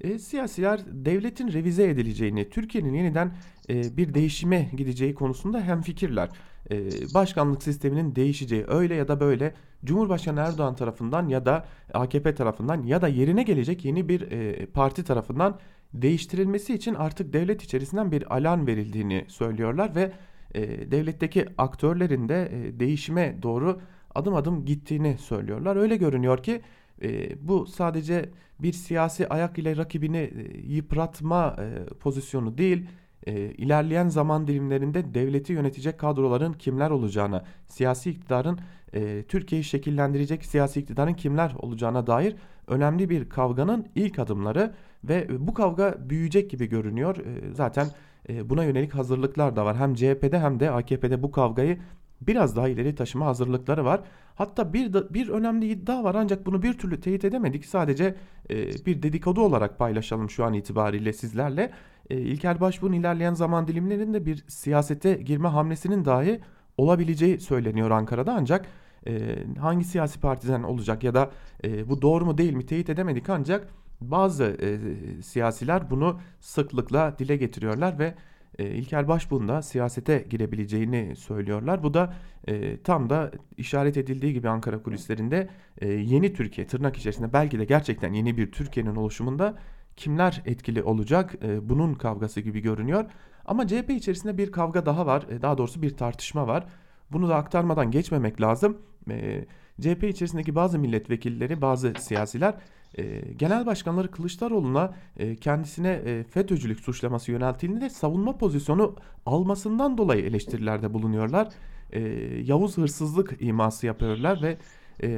E, 0.00 0.18
siyasiler 0.18 0.80
devletin 0.86 1.52
revize 1.52 1.88
edileceğini, 1.88 2.50
Türkiye'nin 2.50 2.94
yeniden 2.94 3.32
e, 3.68 3.96
bir 3.96 4.14
değişime 4.14 4.70
gideceği 4.76 5.14
konusunda 5.14 5.60
hemfikirler. 5.60 6.28
E, 6.70 6.90
başkanlık 7.14 7.62
sisteminin 7.62 8.14
değişeceği 8.14 8.64
öyle 8.68 8.94
ya 8.94 9.08
da 9.08 9.20
böyle 9.20 9.54
Cumhurbaşkanı 9.84 10.40
Erdoğan 10.40 10.76
tarafından 10.76 11.28
ya 11.28 11.46
da 11.46 11.66
AKP 11.94 12.34
tarafından 12.34 12.82
ya 12.82 13.02
da 13.02 13.08
yerine 13.08 13.42
gelecek 13.42 13.84
yeni 13.84 14.08
bir 14.08 14.20
e, 14.20 14.66
parti 14.66 15.04
tarafından 15.04 15.58
değiştirilmesi 15.94 16.74
için 16.74 16.94
artık 16.94 17.32
devlet 17.32 17.62
içerisinden 17.62 18.12
bir 18.12 18.36
alarm 18.36 18.66
verildiğini 18.66 19.24
söylüyorlar 19.28 19.94
ve 19.94 20.12
e, 20.54 20.90
devletteki 20.90 21.46
aktörlerin 21.58 22.28
de 22.28 22.48
e, 22.52 22.80
değişime 22.80 23.38
doğru 23.42 23.80
adım 24.14 24.34
adım 24.34 24.64
gittiğini 24.64 25.18
söylüyorlar. 25.18 25.76
Öyle 25.76 25.96
görünüyor 25.96 26.42
ki 26.42 26.60
e, 27.02 27.36
bu 27.48 27.66
sadece 27.66 28.28
bir 28.58 28.72
siyasi 28.72 29.28
ayak 29.28 29.58
ile 29.58 29.76
rakibini 29.76 30.16
e, 30.16 30.58
yıpratma 30.58 31.56
e, 31.58 31.84
pozisyonu 31.94 32.58
değil, 32.58 32.86
e, 33.26 33.32
ilerleyen 33.40 34.08
zaman 34.08 34.46
dilimlerinde 34.46 35.14
devleti 35.14 35.52
yönetecek 35.52 35.98
kadroların 35.98 36.52
kimler 36.52 36.90
olacağına, 36.90 37.44
siyasi 37.66 38.10
iktidarın 38.10 38.58
e, 38.94 39.22
Türkiye'yi 39.22 39.64
şekillendirecek 39.64 40.44
siyasi 40.44 40.80
iktidarın 40.80 41.14
kimler 41.14 41.54
olacağına 41.58 42.06
dair 42.06 42.36
önemli 42.66 43.10
bir 43.10 43.28
kavganın 43.28 43.86
ilk 43.94 44.18
adımları 44.18 44.74
ve 45.04 45.26
bu 45.38 45.54
kavga 45.54 45.94
büyüyecek 46.10 46.50
gibi 46.50 46.66
görünüyor. 46.66 47.16
E, 47.16 47.54
zaten 47.54 47.86
e, 48.28 48.50
buna 48.50 48.64
yönelik 48.64 48.94
hazırlıklar 48.94 49.56
da 49.56 49.64
var. 49.64 49.76
Hem 49.76 49.94
CHP'de 49.94 50.38
hem 50.38 50.60
de 50.60 50.70
AKP'de 50.70 51.22
bu 51.22 51.30
kavgayı 51.30 51.78
biraz 52.20 52.56
daha 52.56 52.68
ileri 52.68 52.94
taşıma 52.94 53.26
hazırlıkları 53.26 53.84
var. 53.84 54.00
Hatta 54.34 54.72
bir 54.72 54.94
bir 54.94 55.28
önemli 55.28 55.68
iddia 55.68 56.04
var 56.04 56.14
ancak 56.14 56.46
bunu 56.46 56.62
bir 56.62 56.78
türlü 56.78 57.00
teyit 57.00 57.24
edemedik. 57.24 57.66
Sadece 57.66 58.14
e, 58.50 58.86
bir 58.86 59.02
dedikodu 59.02 59.40
olarak 59.40 59.78
paylaşalım 59.78 60.30
şu 60.30 60.44
an 60.44 60.54
itibariyle 60.54 61.12
sizlerle. 61.12 61.72
E, 62.10 62.18
İlker 62.18 62.60
Başbuğ'un 62.60 62.92
ilerleyen 62.92 63.34
zaman 63.34 63.68
dilimlerinde 63.68 64.26
bir 64.26 64.44
siyasete 64.48 65.14
girme 65.14 65.48
hamlesinin 65.48 66.04
dahi 66.04 66.40
olabileceği 66.76 67.40
söyleniyor 67.40 67.90
Ankara'da 67.90 68.34
ancak 68.34 68.66
e, 69.06 69.38
hangi 69.60 69.84
siyasi 69.84 70.20
partiden 70.20 70.62
olacak 70.62 71.04
ya 71.04 71.14
da 71.14 71.30
e, 71.64 71.88
bu 71.88 72.02
doğru 72.02 72.24
mu 72.24 72.38
değil 72.38 72.52
mi 72.52 72.66
teyit 72.66 72.90
edemedik 72.90 73.30
ancak 73.30 73.68
bazı 74.00 74.44
e, 74.44 74.78
siyasiler 75.22 75.90
bunu 75.90 76.20
sıklıkla 76.40 77.18
dile 77.18 77.36
getiriyorlar 77.36 77.98
ve 77.98 78.14
e, 78.58 78.66
İlker 78.66 79.08
Başbuğ'un 79.08 79.48
da 79.48 79.62
siyasete 79.62 80.26
girebileceğini 80.30 81.16
söylüyorlar. 81.16 81.82
Bu 81.82 81.94
da 81.94 82.14
e, 82.48 82.82
tam 82.82 83.10
da 83.10 83.30
işaret 83.56 83.96
edildiği 83.96 84.32
gibi 84.32 84.48
Ankara 84.48 84.82
kulislerinde 84.82 85.48
e, 85.80 85.88
yeni 85.88 86.32
Türkiye 86.34 86.66
tırnak 86.66 86.96
içerisinde 86.96 87.32
belki 87.32 87.58
de 87.58 87.64
gerçekten 87.64 88.12
yeni 88.12 88.36
bir 88.36 88.52
Türkiye'nin 88.52 88.96
oluşumunda 88.96 89.58
kimler 89.96 90.42
etkili 90.46 90.82
olacak 90.82 91.34
e, 91.42 91.68
bunun 91.68 91.94
kavgası 91.94 92.40
gibi 92.40 92.60
görünüyor. 92.60 93.04
Ama 93.44 93.66
CHP 93.66 93.90
içerisinde 93.90 94.38
bir 94.38 94.52
kavga 94.52 94.86
daha 94.86 95.06
var. 95.06 95.26
E, 95.30 95.42
daha 95.42 95.58
doğrusu 95.58 95.82
bir 95.82 95.90
tartışma 95.90 96.46
var. 96.46 96.66
Bunu 97.12 97.28
da 97.28 97.36
aktarmadan 97.36 97.90
geçmemek 97.90 98.40
lazım. 98.40 98.78
E, 99.10 99.44
CHP 99.80 100.04
içerisindeki 100.04 100.54
bazı 100.54 100.78
milletvekilleri, 100.78 101.62
bazı 101.62 101.92
siyasiler 101.98 102.54
e, 102.94 103.20
genel 103.36 103.66
başkanları 103.66 104.10
Kılıçdaroğlu'na 104.10 104.94
e, 105.16 105.36
kendisine 105.36 105.88
e, 105.88 106.24
FETÖ'cülük 106.24 106.80
suçlaması 106.80 107.32
yöneltildiğinde 107.32 107.90
savunma 107.90 108.38
pozisyonu 108.38 108.96
almasından 109.26 109.98
dolayı 109.98 110.24
eleştirilerde 110.24 110.94
bulunuyorlar. 110.94 111.48
E, 111.92 112.00
Yavuz 112.44 112.78
hırsızlık 112.78 113.36
iması 113.40 113.86
yapıyorlar 113.86 114.42
ve 114.42 114.58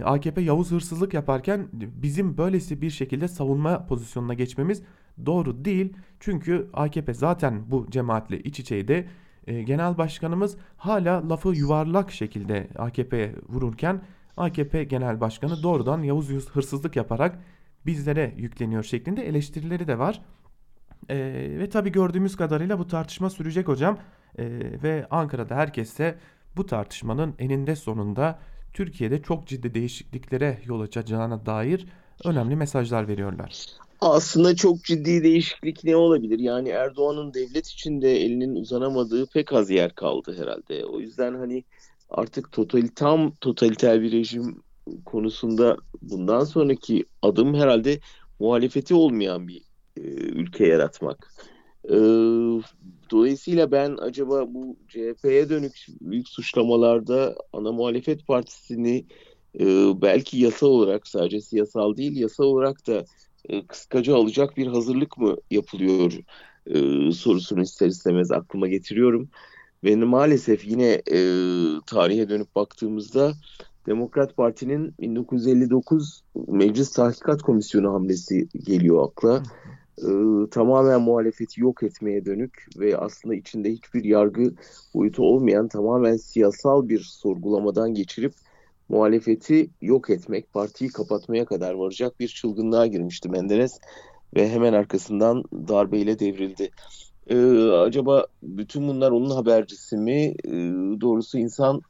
AKP 0.05 0.41
Yavuz 0.41 0.71
hırsızlık 0.71 1.15
yaparken 1.15 1.69
bizim 1.73 2.39
böylesi 2.39 2.83
bir 2.83 2.91
şekilde 2.91 3.29
savunma 3.29 3.87
pozisyonuna 3.87 4.35
geçmemiz 4.35 4.83
doğru 5.27 5.65
değil. 5.65 5.93
Çünkü 6.21 6.71
AKP 6.73 7.15
zaten 7.15 7.63
bu 7.71 7.87
cemaatle 7.91 8.41
iç 8.41 8.61
içeydi. 8.61 9.09
Genel 9.47 9.99
başkanımız 9.99 10.57
hala 10.77 11.29
lafı 11.29 11.49
yuvarlak 11.49 12.13
şekilde 12.13 12.69
AKP'ye 12.79 13.35
vururken 13.49 14.01
AKP 14.37 14.85
genel 14.85 15.21
başkanı 15.21 15.63
doğrudan 15.63 16.03
Yavuz 16.03 16.51
hırsızlık 16.51 16.97
yaparak 16.97 17.39
bizlere 17.87 18.35
yükleniyor 18.37 18.83
şeklinde 18.83 19.27
eleştirileri 19.27 19.89
de 19.89 19.99
var. 19.99 20.23
Ee, 21.09 21.17
ve 21.59 21.69
tabii 21.69 21.93
gördüğümüz 21.93 22.37
kadarıyla 22.37 22.79
bu 22.79 22.87
tartışma 22.87 23.31
sürecek 23.31 23.69
hocam. 23.69 23.99
Ee, 24.39 24.45
ve 24.83 25.07
Ankara'da 25.11 25.57
herkese 25.57 26.19
bu 26.57 26.67
tartışmanın 26.67 27.35
eninde 27.39 27.77
sonunda 27.77 28.39
Türkiye'de 28.73 29.23
çok 29.23 29.47
ciddi 29.47 29.75
değişikliklere 29.75 30.59
yol 30.67 30.81
açacağına 30.81 31.47
dair 31.47 31.87
önemli 32.25 32.57
mesajlar 32.57 33.09
veriyorlar. 33.09 33.67
Aslında 34.01 34.57
çok 34.57 34.85
ciddi 34.85 35.23
değişiklik 35.23 35.85
ne 35.85 35.97
olabilir? 35.97 36.39
Yani 36.39 36.69
Erdoğan'ın 36.69 37.35
devlet 37.35 37.67
içinde 37.67 38.17
elinin 38.17 38.55
uzanamadığı 38.55 39.27
pek 39.27 39.53
az 39.53 39.71
yer 39.71 39.95
kaldı 39.95 40.37
herhalde. 40.39 40.85
O 40.85 41.01
yüzden 41.01 41.35
hani 41.35 41.65
artık 42.11 42.53
total, 42.53 42.89
tam 42.95 43.31
totaliter 43.31 44.03
bir 44.03 44.13
rejim 44.13 44.63
konusunda 45.05 45.77
bundan 46.03 46.45
sonraki 46.45 47.05
adım 47.23 47.55
herhalde 47.55 48.01
muhalefeti 48.41 48.95
olmayan 48.95 49.49
bir 49.49 49.63
e, 49.97 50.01
ülke 50.11 50.67
yaratmak. 50.67 51.35
E, 51.85 51.97
dolayısıyla 53.11 53.73
ben 53.73 53.97
acaba 54.01 54.55
bu 54.55 54.77
CHP'ye 54.89 55.49
dönük 55.49 55.87
büyük 56.01 56.29
suçlamalarda 56.29 57.37
ana 57.53 57.73
muhalefet 57.73 58.27
partisini 58.27 59.07
e, 59.61 59.65
belki 60.03 60.39
yasa 60.39 60.67
olarak 60.67 61.09
sadece 61.09 61.41
siyasal 61.41 61.97
değil 61.97 62.17
yasa 62.17 62.45
olarak 62.45 62.87
da 62.87 63.05
e, 63.49 63.67
kıskaca 63.67 64.17
alacak 64.17 64.57
bir 64.57 64.67
hazırlık 64.67 65.19
mı 65.19 65.37
yapılıyor 65.51 66.13
e, 66.67 67.13
sorusunu 67.13 67.63
ister 67.63 67.87
istemez 67.87 68.31
aklıma 68.33 68.69
getiriyorum. 68.69 69.29
Ve 69.85 69.97
maalesef 69.97 70.67
yine 70.67 71.03
e, 71.13 71.19
tarihe 71.87 72.29
dönüp 72.29 72.55
baktığımızda 72.55 73.33
Demokrat 73.87 74.37
Parti'nin 74.37 74.95
1959 75.01 76.23
Meclis 76.49 76.93
Tahkikat 76.93 77.43
Komisyonu 77.43 77.93
hamlesi 77.93 78.49
geliyor 78.67 79.09
akla. 79.09 79.43
E, 79.99 80.11
tamamen 80.51 81.01
muhalefeti 81.01 81.61
yok 81.61 81.83
etmeye 81.83 82.25
dönük 82.25 82.67
ve 82.79 82.97
aslında 82.97 83.35
içinde 83.35 83.71
hiçbir 83.73 84.05
yargı 84.05 84.55
boyutu 84.95 85.23
olmayan 85.23 85.69
tamamen 85.69 86.17
siyasal 86.17 86.89
bir 86.89 87.01
sorgulamadan 87.01 87.95
geçirip 87.95 88.33
muhalefeti 88.89 89.71
yok 89.83 90.11
etmek, 90.11 90.53
partiyi 90.53 90.91
kapatmaya 90.91 91.45
kadar 91.45 91.75
varacak 91.75 92.21
bir 92.21 92.29
çılgınlığa 92.29 92.87
girmişti 92.87 93.29
Menderes 93.29 93.81
ve 94.37 94.49
hemen 94.49 94.73
arkasından 94.73 95.45
darbeyle 95.53 96.19
devrildi. 96.19 96.71
Ee, 97.27 97.37
acaba 97.71 98.27
bütün 98.43 98.89
bunlar 98.89 99.11
onun 99.11 99.31
habercisi 99.31 99.97
mi? 99.97 100.35
Ee, 100.45 100.51
doğrusu 101.01 101.39
insan 101.39 101.83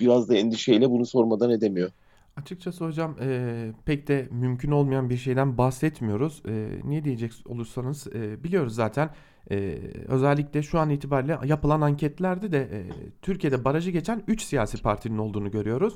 biraz 0.00 0.28
da 0.28 0.34
endişeyle 0.34 0.90
bunu 0.90 1.06
sormadan 1.06 1.50
edemiyor. 1.50 1.90
Açıkçası 2.36 2.84
hocam 2.84 3.16
e, 3.20 3.72
pek 3.84 4.08
de 4.08 4.28
mümkün 4.30 4.70
olmayan 4.70 5.10
bir 5.10 5.16
şeyden 5.16 5.58
bahsetmiyoruz. 5.58 6.42
E, 6.48 6.68
niye 6.84 7.04
diyecek 7.04 7.32
olursanız 7.46 8.06
e, 8.06 8.44
biliyoruz 8.44 8.74
zaten. 8.74 9.10
E, 9.50 9.78
özellikle 10.08 10.62
şu 10.62 10.78
an 10.78 10.90
itibariyle 10.90 11.38
yapılan 11.44 11.80
anketlerde 11.80 12.52
de 12.52 12.58
e, 12.58 12.86
Türkiye'de 13.22 13.64
barajı 13.64 13.90
geçen 13.90 14.22
3 14.26 14.42
siyasi 14.42 14.82
partinin 14.82 15.18
olduğunu 15.18 15.50
görüyoruz. 15.50 15.94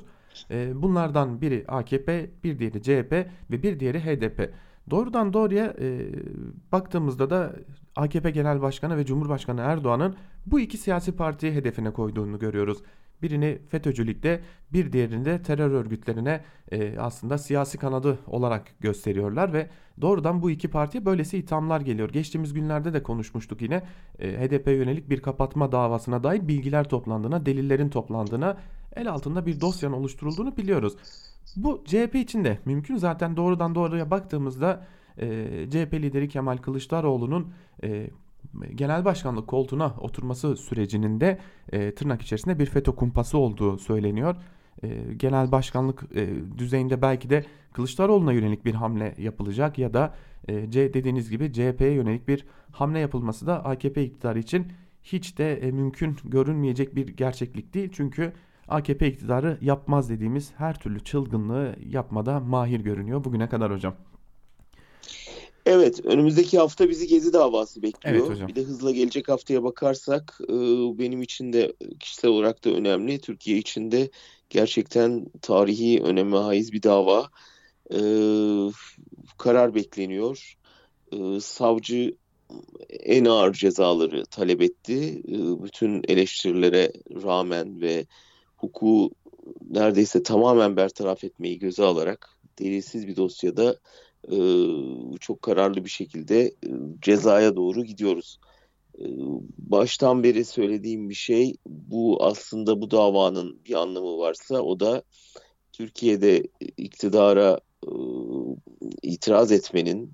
E, 0.51 0.81
bunlardan 0.81 1.41
biri 1.41 1.65
AKP, 1.67 2.29
bir 2.43 2.59
diğeri 2.59 2.81
CHP 2.81 3.11
ve 3.51 3.63
bir 3.63 3.79
diğeri 3.79 3.99
HDP. 3.99 4.53
Doğrudan 4.89 5.33
doğruya 5.33 5.65
e, 5.79 6.09
baktığımızda 6.71 7.29
da 7.29 7.53
AKP 7.95 8.31
Genel 8.31 8.61
Başkanı 8.61 8.97
ve 8.97 9.05
Cumhurbaşkanı 9.05 9.61
Erdoğan'ın 9.61 10.15
bu 10.45 10.59
iki 10.59 10.77
siyasi 10.77 11.11
partiyi 11.11 11.51
hedefine 11.53 11.93
koyduğunu 11.93 12.39
görüyoruz. 12.39 12.77
Birini 13.21 13.59
FETÖ'cülükte 13.69 14.41
bir 14.73 14.93
diğerini 14.93 15.25
de 15.25 15.41
terör 15.41 15.71
örgütlerine 15.71 16.43
e, 16.71 16.99
aslında 16.99 17.37
siyasi 17.37 17.77
kanadı 17.77 18.19
olarak 18.27 18.79
gösteriyorlar 18.79 19.53
ve 19.53 19.69
doğrudan 20.01 20.41
bu 20.41 20.51
iki 20.51 20.67
partiye 20.67 21.05
böylesi 21.05 21.37
ithamlar 21.37 21.81
geliyor. 21.81 22.09
Geçtiğimiz 22.09 22.53
günlerde 22.53 22.93
de 22.93 23.03
konuşmuştuk 23.03 23.61
yine 23.61 23.83
e, 24.19 24.31
HDP 24.31 24.67
yönelik 24.67 25.09
bir 25.09 25.21
kapatma 25.21 25.71
davasına 25.71 26.23
dair 26.23 26.47
bilgiler 26.47 26.89
toplandığına, 26.89 27.45
delillerin 27.45 27.89
toplandığına, 27.89 28.57
el 28.95 29.11
altında 29.11 29.45
bir 29.45 29.61
dosyanın 29.61 29.95
oluşturulduğunu 29.95 30.57
biliyoruz. 30.57 30.97
Bu 31.55 31.83
CHP 31.85 32.15
için 32.15 32.43
de 32.43 32.59
mümkün 32.65 32.97
zaten 32.97 33.37
doğrudan 33.37 33.75
doğruya 33.75 34.11
baktığımızda 34.11 34.85
e, 35.17 35.47
CHP 35.69 35.93
lideri 35.93 36.29
Kemal 36.29 36.57
Kılıçdaroğlu'nun 36.57 37.53
e, 37.83 38.09
genel 38.75 39.05
başkanlık 39.05 39.47
koltuğuna 39.47 39.93
oturması 39.99 40.55
sürecinin 40.55 41.21
de 41.21 41.39
e, 41.71 41.95
tırnak 41.95 42.21
içerisinde 42.21 42.59
bir 42.59 42.65
FETÖ 42.65 42.91
kumpası 42.91 43.37
olduğu 43.37 43.77
söyleniyor. 43.77 44.35
E, 44.83 45.13
genel 45.17 45.51
başkanlık 45.51 46.03
e, 46.15 46.29
düzeyinde 46.57 47.01
belki 47.01 47.29
de 47.29 47.45
Kılıçdaroğlu'na 47.73 48.33
yönelik 48.33 48.65
bir 48.65 48.73
hamle 48.73 49.15
yapılacak 49.17 49.77
ya 49.77 49.93
da 49.93 50.15
e, 50.47 50.71
C 50.71 50.93
dediğiniz 50.93 51.29
gibi 51.29 51.53
CHP'ye 51.53 51.91
yönelik 51.91 52.27
bir 52.27 52.45
hamle 52.71 52.99
yapılması 52.99 53.47
da 53.47 53.65
AKP 53.65 54.03
iktidarı 54.03 54.39
için 54.39 54.67
hiç 55.03 55.37
de 55.37 55.57
e, 55.57 55.71
mümkün 55.71 56.17
görünmeyecek 56.23 56.95
bir 56.95 57.07
gerçeklik 57.07 57.73
değil. 57.73 57.89
Çünkü 57.93 58.33
AKP 58.67 59.07
iktidarı 59.07 59.57
yapmaz 59.61 60.09
dediğimiz 60.09 60.51
her 60.57 60.79
türlü 60.79 61.03
çılgınlığı 61.03 61.75
yapmada 61.89 62.39
mahir 62.39 62.79
görünüyor 62.79 63.23
bugüne 63.23 63.49
kadar 63.49 63.71
hocam. 63.73 63.95
Evet, 65.65 66.05
önümüzdeki 66.05 66.57
hafta 66.57 66.89
bizi 66.89 67.07
Gezi 67.07 67.33
davası 67.33 67.81
bekliyor. 67.81 68.15
Evet 68.15 68.29
hocam. 68.29 68.47
Bir 68.47 68.55
de 68.55 68.61
hızla 68.61 68.91
gelecek 68.91 69.29
haftaya 69.29 69.63
bakarsak 69.63 70.39
e, 70.43 70.53
benim 70.99 71.21
için 71.21 71.53
de 71.53 71.73
kişisel 71.99 72.31
olarak 72.31 72.65
da 72.65 72.69
önemli. 72.69 73.19
Türkiye 73.19 73.57
için 73.57 73.91
de 73.91 74.09
gerçekten 74.49 75.25
tarihi 75.41 76.01
öneme 76.03 76.37
haiz 76.37 76.73
bir 76.73 76.83
dava. 76.83 77.29
E, 77.91 77.99
karar 79.37 79.75
bekleniyor. 79.75 80.57
E, 81.11 81.39
savcı 81.39 82.15
en 82.89 83.25
ağır 83.25 83.53
cezaları 83.53 84.25
talep 84.25 84.61
etti. 84.61 85.21
Bütün 85.63 86.01
eleştirilere 86.07 86.91
rağmen 87.23 87.81
ve 87.81 88.05
hukuku 88.65 89.11
neredeyse 89.69 90.23
tamamen 90.23 90.77
bertaraf 90.77 91.23
etmeyi 91.23 91.59
göze 91.59 91.83
alarak 91.83 92.29
delilsiz 92.59 93.07
bir 93.07 93.15
dosyada 93.15 93.79
e, 94.31 94.37
çok 95.19 95.41
kararlı 95.41 95.85
bir 95.85 95.89
şekilde 95.89 96.41
e, 96.45 96.69
cezaya 97.01 97.55
doğru 97.55 97.83
gidiyoruz. 97.83 98.39
E, 98.99 99.05
baştan 99.57 100.23
beri 100.23 100.45
söylediğim 100.45 101.09
bir 101.09 101.15
şey 101.15 101.55
bu 101.65 102.23
aslında 102.23 102.81
bu 102.81 102.91
davanın 102.91 103.59
bir 103.65 103.73
anlamı 103.73 104.17
varsa 104.17 104.61
o 104.61 104.79
da 104.79 105.03
Türkiye'de 105.73 106.43
iktidara 106.77 107.59
e, 107.83 107.91
itiraz 109.01 109.51
etmenin, 109.51 110.13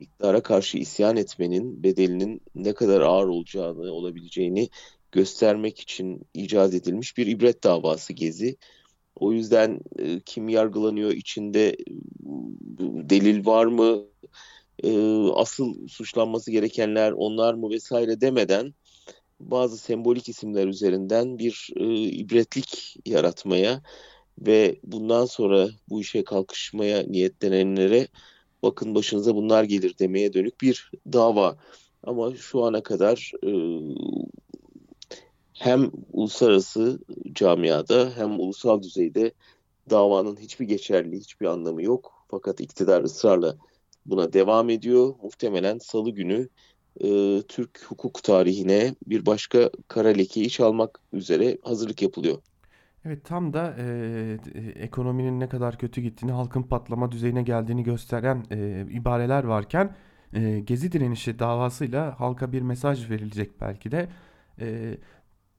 iktidara 0.00 0.42
karşı 0.42 0.78
isyan 0.78 1.16
etmenin 1.16 1.82
bedelinin 1.82 2.40
ne 2.54 2.72
kadar 2.74 3.00
ağır 3.00 3.28
olacağını, 3.28 3.92
olabileceğini 3.92 4.68
göstermek 5.12 5.80
için 5.80 6.22
icat 6.34 6.74
edilmiş 6.74 7.16
bir 7.16 7.26
ibret 7.26 7.64
davası 7.64 8.12
Gezi. 8.12 8.56
O 9.16 9.32
yüzden 9.32 9.80
e, 9.98 10.20
kim 10.20 10.48
yargılanıyor 10.48 11.10
içinde 11.10 11.68
e, 11.68 11.76
delil 12.80 13.46
var 13.46 13.66
mı? 13.66 14.04
E, 14.84 14.90
asıl 15.34 15.88
suçlanması 15.88 16.50
gerekenler 16.50 17.12
onlar 17.12 17.54
mı 17.54 17.70
vesaire 17.70 18.20
demeden 18.20 18.74
bazı 19.40 19.78
sembolik 19.78 20.28
isimler 20.28 20.66
üzerinden 20.66 21.38
bir 21.38 21.70
e, 21.76 21.94
ibretlik 21.94 22.96
yaratmaya 23.06 23.82
ve 24.38 24.80
bundan 24.84 25.24
sonra 25.26 25.68
bu 25.88 26.00
işe 26.00 26.24
kalkışmaya 26.24 27.02
niyetlenenlere 27.02 28.08
bakın 28.62 28.94
başınıza 28.94 29.34
bunlar 29.34 29.64
gelir 29.64 29.98
demeye 29.98 30.32
dönük 30.32 30.60
bir 30.60 30.90
dava. 31.12 31.56
Ama 32.02 32.36
şu 32.36 32.64
ana 32.64 32.82
kadar 32.82 33.32
e, 33.42 33.50
hem 35.62 35.90
uluslararası 36.12 36.98
camiada 37.32 38.12
hem 38.16 38.40
ulusal 38.40 38.82
düzeyde 38.82 39.32
davanın 39.90 40.36
hiçbir 40.36 40.68
geçerli, 40.68 41.16
hiçbir 41.16 41.46
anlamı 41.46 41.82
yok. 41.82 42.12
Fakat 42.28 42.60
iktidar 42.60 43.02
ısrarla 43.02 43.56
buna 44.06 44.32
devam 44.32 44.70
ediyor. 44.70 45.14
Muhtemelen 45.22 45.78
salı 45.78 46.10
günü 46.10 46.48
e, 47.00 47.42
Türk 47.48 47.84
hukuk 47.88 48.22
tarihine 48.22 48.94
bir 49.06 49.26
başka 49.26 49.70
kara 49.88 50.08
lekeyi 50.08 50.50
çalmak 50.50 51.00
üzere 51.12 51.58
hazırlık 51.62 52.02
yapılıyor. 52.02 52.38
Evet 53.04 53.24
tam 53.24 53.52
da 53.52 53.74
e, 53.78 54.38
ekonominin 54.74 55.40
ne 55.40 55.48
kadar 55.48 55.78
kötü 55.78 56.00
gittiğini, 56.00 56.32
halkın 56.32 56.62
patlama 56.62 57.12
düzeyine 57.12 57.42
geldiğini 57.42 57.82
gösteren 57.82 58.46
e, 58.50 58.86
ibareler 58.90 59.44
varken 59.44 59.96
e, 60.34 60.60
Gezi 60.60 60.92
direnişi 60.92 61.38
davasıyla 61.38 62.20
halka 62.20 62.52
bir 62.52 62.62
mesaj 62.62 63.10
verilecek 63.10 63.60
belki 63.60 63.90
de. 63.90 64.08
E, 64.60 64.96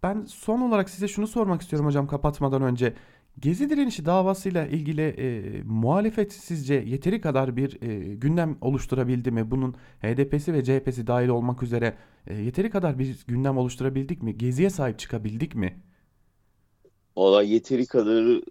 ben 0.03 0.25
son 0.25 0.61
olarak 0.61 0.89
size 0.89 1.07
şunu 1.07 1.27
sormak 1.27 1.61
istiyorum 1.61 1.87
hocam 1.87 2.07
kapatmadan 2.07 2.61
önce. 2.61 2.93
Gezi 3.39 3.69
direnişi 3.69 4.05
davasıyla 4.05 4.67
ilgili 4.67 5.01
e, 5.01 5.61
muhalefet 5.63 6.33
sizce 6.33 6.73
yeteri 6.73 7.21
kadar 7.21 7.55
bir 7.57 7.81
e, 7.81 8.15
gündem 8.15 8.57
oluşturabildi 8.61 9.31
mi? 9.31 9.51
Bunun 9.51 9.75
HDP'si 10.01 10.53
ve 10.53 10.63
CHP'si 10.63 11.07
dahil 11.07 11.27
olmak 11.27 11.63
üzere 11.63 11.97
e, 12.27 12.33
yeteri 12.33 12.69
kadar 12.69 12.99
bir 12.99 13.25
gündem 13.27 13.57
oluşturabildik 13.57 14.23
mi? 14.23 14.37
Geziye 14.37 14.69
sahip 14.69 14.99
çıkabildik 14.99 15.55
mi? 15.55 15.83
Valla 17.17 17.43
yeteri 17.43 17.85
kadar 17.85 18.41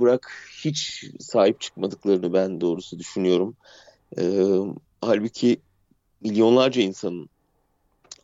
bırak 0.00 0.32
hiç 0.64 1.04
sahip 1.20 1.60
çıkmadıklarını 1.60 2.32
ben 2.32 2.60
doğrusu 2.60 2.98
düşünüyorum. 2.98 3.56
E, 4.18 4.22
halbuki 5.00 5.60
milyonlarca 6.20 6.82
insanın 6.82 7.28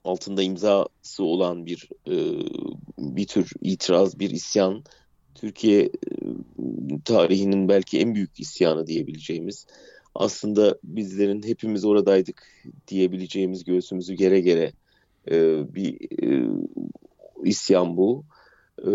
altında 0.06 0.42
imzası 0.42 1.24
olan 1.24 1.66
bir 1.66 1.88
e, 2.06 2.14
bir 2.98 3.26
tür 3.26 3.52
itiraz, 3.60 4.18
bir 4.18 4.30
isyan. 4.30 4.84
Türkiye 5.34 5.82
e, 5.82 5.90
tarihinin 7.04 7.68
belki 7.68 8.00
en 8.00 8.14
büyük 8.14 8.40
isyanı 8.40 8.86
diyebileceğimiz. 8.86 9.66
Aslında 10.14 10.78
bizlerin 10.84 11.42
hepimiz 11.42 11.84
oradaydık 11.84 12.46
diyebileceğimiz 12.88 13.64
göğsümüzü 13.64 14.14
gere 14.14 14.40
gere 14.40 14.72
e, 15.30 15.34
bir 15.74 15.98
e, 16.22 16.50
isyan 17.44 17.96
bu. 17.96 18.24
E, 18.78 18.90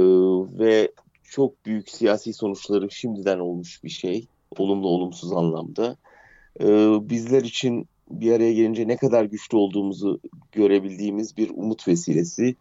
ve 0.60 0.92
çok 1.24 1.66
büyük 1.66 1.90
siyasi 1.90 2.34
sonuçları 2.34 2.92
şimdiden 2.92 3.40
olmuş 3.40 3.84
bir 3.84 3.90
şey. 3.90 4.28
Olumlu 4.58 4.88
olumsuz 4.88 5.34
anlamda. 5.34 5.98
E, 6.60 6.66
bizler 7.10 7.44
için 7.44 7.88
bir 8.12 8.32
araya 8.32 8.54
gelince 8.54 8.88
ne 8.88 8.98
kadar 8.98 9.26
güçlü 9.26 9.58
olduğumuzu 9.58 10.20
görebildiğimiz 10.52 11.38
bir 11.38 11.50
umut 11.50 11.88
vesilesi. 11.88 12.56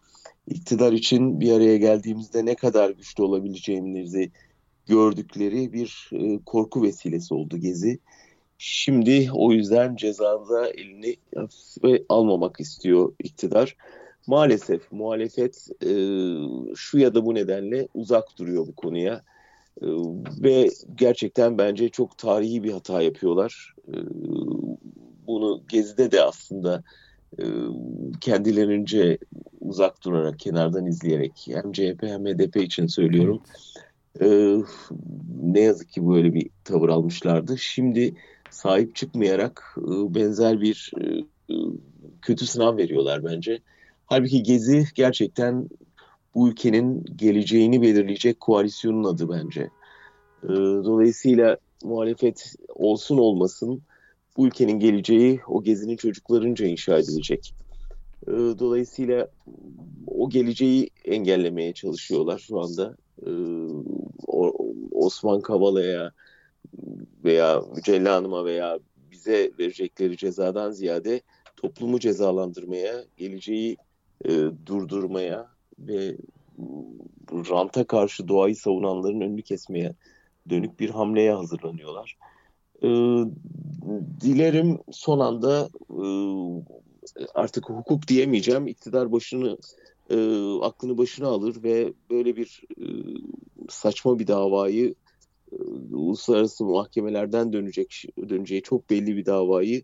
İktidar 0.46 0.92
için 0.92 1.40
bir 1.40 1.52
araya 1.52 1.76
geldiğimizde 1.76 2.46
ne 2.46 2.54
kadar 2.54 2.90
güçlü 2.90 3.22
olabileceğimizi 3.22 4.30
gördükleri 4.86 5.72
bir 5.72 6.10
e, 6.12 6.38
korku 6.46 6.82
vesilesi 6.82 7.34
oldu 7.34 7.56
Gezi. 7.56 7.98
Şimdi 8.58 9.28
o 9.32 9.52
yüzden 9.52 9.96
cezada 9.96 10.70
elini 10.70 11.16
hafife 11.36 12.04
almamak 12.08 12.60
istiyor 12.60 13.12
iktidar. 13.18 13.76
Maalesef 14.26 14.92
muhalefet 14.92 15.68
e, 15.82 15.92
şu 16.74 16.98
ya 16.98 17.14
da 17.14 17.24
bu 17.24 17.34
nedenle 17.34 17.88
uzak 17.94 18.38
duruyor 18.38 18.66
bu 18.66 18.74
konuya. 18.74 19.22
E, 19.82 19.86
ve 20.42 20.68
gerçekten 20.94 21.58
bence 21.58 21.88
çok 21.88 22.18
tarihi 22.18 22.64
bir 22.64 22.72
hata 22.72 23.02
yapıyorlar. 23.02 23.74
E, 23.88 23.96
bunu 25.30 25.62
Gezi'de 25.68 26.12
de 26.12 26.22
aslında 26.22 26.82
e, 27.38 27.44
kendilerince 28.20 29.18
uzak 29.60 30.04
durarak, 30.04 30.38
kenardan 30.38 30.86
izleyerek 30.86 31.46
hem 31.46 31.72
CHP 31.72 32.02
hem 32.02 32.26
HDP 32.26 32.56
için 32.56 32.86
söylüyorum. 32.86 33.42
E, 34.20 34.56
ne 35.42 35.60
yazık 35.60 35.88
ki 35.90 36.08
böyle 36.08 36.34
bir 36.34 36.50
tavır 36.64 36.88
almışlardı. 36.88 37.58
Şimdi 37.58 38.14
sahip 38.50 38.96
çıkmayarak 38.96 39.76
e, 39.78 40.14
benzer 40.14 40.60
bir 40.60 40.92
e, 41.00 41.24
kötü 42.22 42.46
sınav 42.46 42.76
veriyorlar 42.76 43.24
bence. 43.24 43.60
Halbuki 44.06 44.42
Gezi 44.42 44.84
gerçekten 44.94 45.68
bu 46.34 46.48
ülkenin 46.48 47.04
geleceğini 47.16 47.82
belirleyecek 47.82 48.40
koalisyonun 48.40 49.04
adı 49.04 49.28
bence. 49.28 49.70
Dolayısıyla 50.84 51.56
muhalefet 51.84 52.54
olsun 52.68 53.18
olmasın 53.18 53.82
bu 54.40 54.46
ülkenin 54.46 54.78
geleceği 54.78 55.40
o 55.46 55.62
gezinin 55.62 55.96
çocuklarınca 55.96 56.66
inşa 56.66 56.98
edilecek. 56.98 57.54
Ee, 58.28 58.32
dolayısıyla 58.32 59.28
o 60.06 60.30
geleceği 60.30 60.90
engellemeye 61.04 61.72
çalışıyorlar 61.72 62.38
şu 62.38 62.60
anda. 62.60 62.96
Ee, 63.26 63.30
Osman 64.92 65.40
Kavala'ya 65.40 66.12
veya 67.24 67.62
Mücella 67.76 68.14
Hanım'a 68.14 68.44
veya 68.44 68.78
bize 69.10 69.50
verecekleri 69.58 70.16
cezadan 70.16 70.70
ziyade 70.70 71.20
toplumu 71.56 72.00
cezalandırmaya, 72.00 73.04
geleceği 73.16 73.76
e, 74.24 74.30
durdurmaya 74.66 75.48
ve 75.78 76.16
ranta 77.30 77.84
karşı 77.84 78.28
doğayı 78.28 78.56
savunanların 78.56 79.20
önünü 79.20 79.42
kesmeye 79.42 79.94
dönük 80.50 80.80
bir 80.80 80.90
hamleye 80.90 81.32
hazırlanıyorlar. 81.32 82.16
E, 82.82 82.88
dilerim 84.20 84.78
son 84.90 85.18
anda 85.18 85.68
e, 85.90 86.04
artık 87.34 87.70
hukuk 87.70 88.08
diyemeyeceğim, 88.08 88.66
iktidar 88.66 89.12
başını 89.12 89.58
e, 90.10 90.16
aklını 90.62 90.98
başına 90.98 91.28
alır 91.28 91.62
ve 91.62 91.92
böyle 92.10 92.36
bir 92.36 92.62
e, 92.80 92.84
saçma 93.68 94.18
bir 94.18 94.26
davayı 94.26 94.94
e, 95.52 95.56
uluslararası 95.94 96.64
mahkemelerden 96.64 97.52
dönecek 97.52 98.04
döneceği 98.28 98.62
çok 98.62 98.90
belli 98.90 99.16
bir 99.16 99.26
davayı 99.26 99.82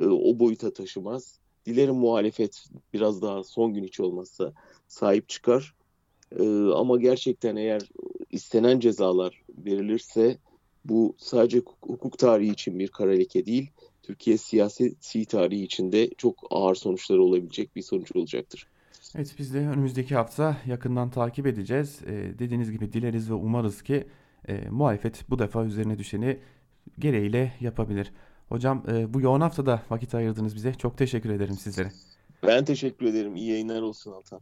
e, 0.00 0.06
o 0.06 0.38
boyuta 0.38 0.72
taşımaz. 0.72 1.38
Dilerim 1.66 1.94
muhalefet 1.94 2.64
biraz 2.92 3.22
daha 3.22 3.44
son 3.44 3.74
gün 3.74 3.84
hiç 3.84 4.00
olmazsa 4.00 4.52
sahip 4.88 5.28
çıkar. 5.28 5.74
E, 6.38 6.44
ama 6.74 6.96
gerçekten 6.98 7.56
eğer 7.56 7.82
istenen 8.30 8.80
cezalar 8.80 9.42
verilirse 9.58 10.38
bu 10.88 11.14
sadece 11.18 11.62
hukuk 11.80 12.18
tarihi 12.18 12.52
için 12.52 12.78
bir 12.78 12.88
kara 12.88 13.10
leke 13.10 13.46
değil, 13.46 13.70
Türkiye 14.02 14.38
siyasi 14.38 14.96
tarihi 15.28 15.62
için 15.62 15.92
de 15.92 16.10
çok 16.18 16.46
ağır 16.50 16.74
sonuçları 16.74 17.22
olabilecek 17.22 17.76
bir 17.76 17.82
sonuç 17.82 18.16
olacaktır. 18.16 18.66
Evet 19.16 19.34
biz 19.38 19.54
de 19.54 19.58
önümüzdeki 19.58 20.14
hafta 20.14 20.56
yakından 20.66 21.10
takip 21.10 21.46
edeceğiz. 21.46 22.00
Ee, 22.06 22.38
dediğiniz 22.38 22.72
gibi 22.72 22.92
dileriz 22.92 23.30
ve 23.30 23.34
umarız 23.34 23.82
ki 23.82 24.06
e, 24.48 24.68
muhalefet 24.70 25.30
bu 25.30 25.38
defa 25.38 25.64
üzerine 25.64 25.98
düşeni 25.98 26.38
gereğiyle 26.98 27.52
yapabilir. 27.60 28.12
Hocam 28.48 28.84
e, 28.88 29.14
bu 29.14 29.20
yoğun 29.20 29.40
haftada 29.40 29.82
vakit 29.90 30.14
ayırdınız 30.14 30.54
bize. 30.54 30.74
Çok 30.74 30.98
teşekkür 30.98 31.30
ederim 31.30 31.54
sizlere. 31.54 31.92
Ben 32.46 32.64
teşekkür 32.64 33.06
ederim. 33.06 33.36
İyi 33.36 33.50
yayınlar 33.50 33.82
olsun 33.82 34.12
Altan. 34.12 34.40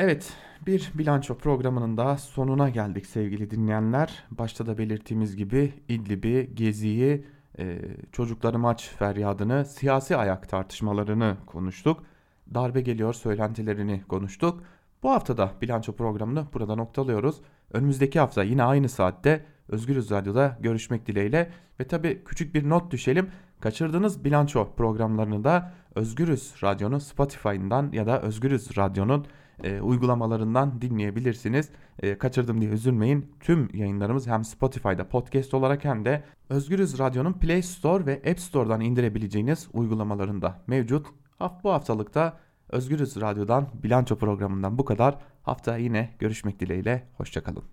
Evet, 0.00 0.32
bir 0.66 0.92
bilanço 0.94 1.38
programının 1.38 1.96
da 1.96 2.16
sonuna 2.16 2.68
geldik 2.68 3.06
sevgili 3.06 3.50
dinleyenler. 3.50 4.24
Başta 4.30 4.66
da 4.66 4.78
belirttiğimiz 4.78 5.36
gibi 5.36 5.72
İdlib'i, 5.88 6.50
Gezi'yi, 6.54 7.24
e, 7.58 7.78
çocukları 8.12 8.58
maç 8.58 8.90
feryadını, 8.98 9.64
siyasi 9.64 10.16
ayak 10.16 10.48
tartışmalarını 10.48 11.36
konuştuk. 11.46 12.02
Darbe 12.54 12.80
geliyor 12.80 13.14
söylentilerini 13.14 14.02
konuştuk. 14.08 14.62
Bu 15.02 15.10
hafta 15.10 15.36
da 15.36 15.52
bilanço 15.62 15.96
programını 15.96 16.46
burada 16.54 16.74
noktalıyoruz. 16.74 17.40
Önümüzdeki 17.72 18.20
hafta 18.20 18.42
yine 18.42 18.62
aynı 18.62 18.88
saatte 18.88 19.44
Özgürüz 19.68 20.10
Radyo'da 20.10 20.58
görüşmek 20.60 21.06
dileğiyle 21.06 21.50
ve 21.80 21.84
tabi 21.84 22.24
küçük 22.24 22.54
bir 22.54 22.68
not 22.68 22.90
düşelim. 22.90 23.30
Kaçırdığınız 23.60 24.24
bilanço 24.24 24.74
programlarını 24.76 25.44
da 25.44 25.72
Özgürüz 25.94 26.54
Radyo'nun 26.62 26.98
Spotify'ından 26.98 27.92
ya 27.92 28.06
da 28.06 28.22
Özgürüz 28.22 28.78
Radyo'nun 28.78 29.26
e, 29.64 29.80
uygulamalarından 29.80 30.80
dinleyebilirsiniz. 30.80 31.68
E, 32.02 32.18
kaçırdım 32.18 32.60
diye 32.60 32.70
üzülmeyin. 32.70 33.32
Tüm 33.40 33.68
yayınlarımız 33.74 34.26
hem 34.26 34.44
Spotify'da 34.44 35.08
podcast 35.08 35.54
olarak 35.54 35.84
hem 35.84 36.04
de 36.04 36.24
Özgürüz 36.48 36.98
Radyo'nun 36.98 37.32
Play 37.32 37.62
Store 37.62 38.06
ve 38.06 38.22
App 38.30 38.40
Store'dan 38.40 38.80
indirebileceğiniz 38.80 39.68
uygulamalarında 39.72 40.58
mevcut. 40.66 41.06
Bu 41.64 41.72
haftalıkta 41.72 42.38
Özgürüz 42.68 43.20
Radyo'dan 43.20 43.68
bilanço 43.82 44.16
programından 44.16 44.78
bu 44.78 44.84
kadar. 44.84 45.18
Hafta 45.42 45.76
yine 45.76 46.10
görüşmek 46.18 46.60
dileğiyle. 46.60 47.06
Hoşçakalın. 47.16 47.68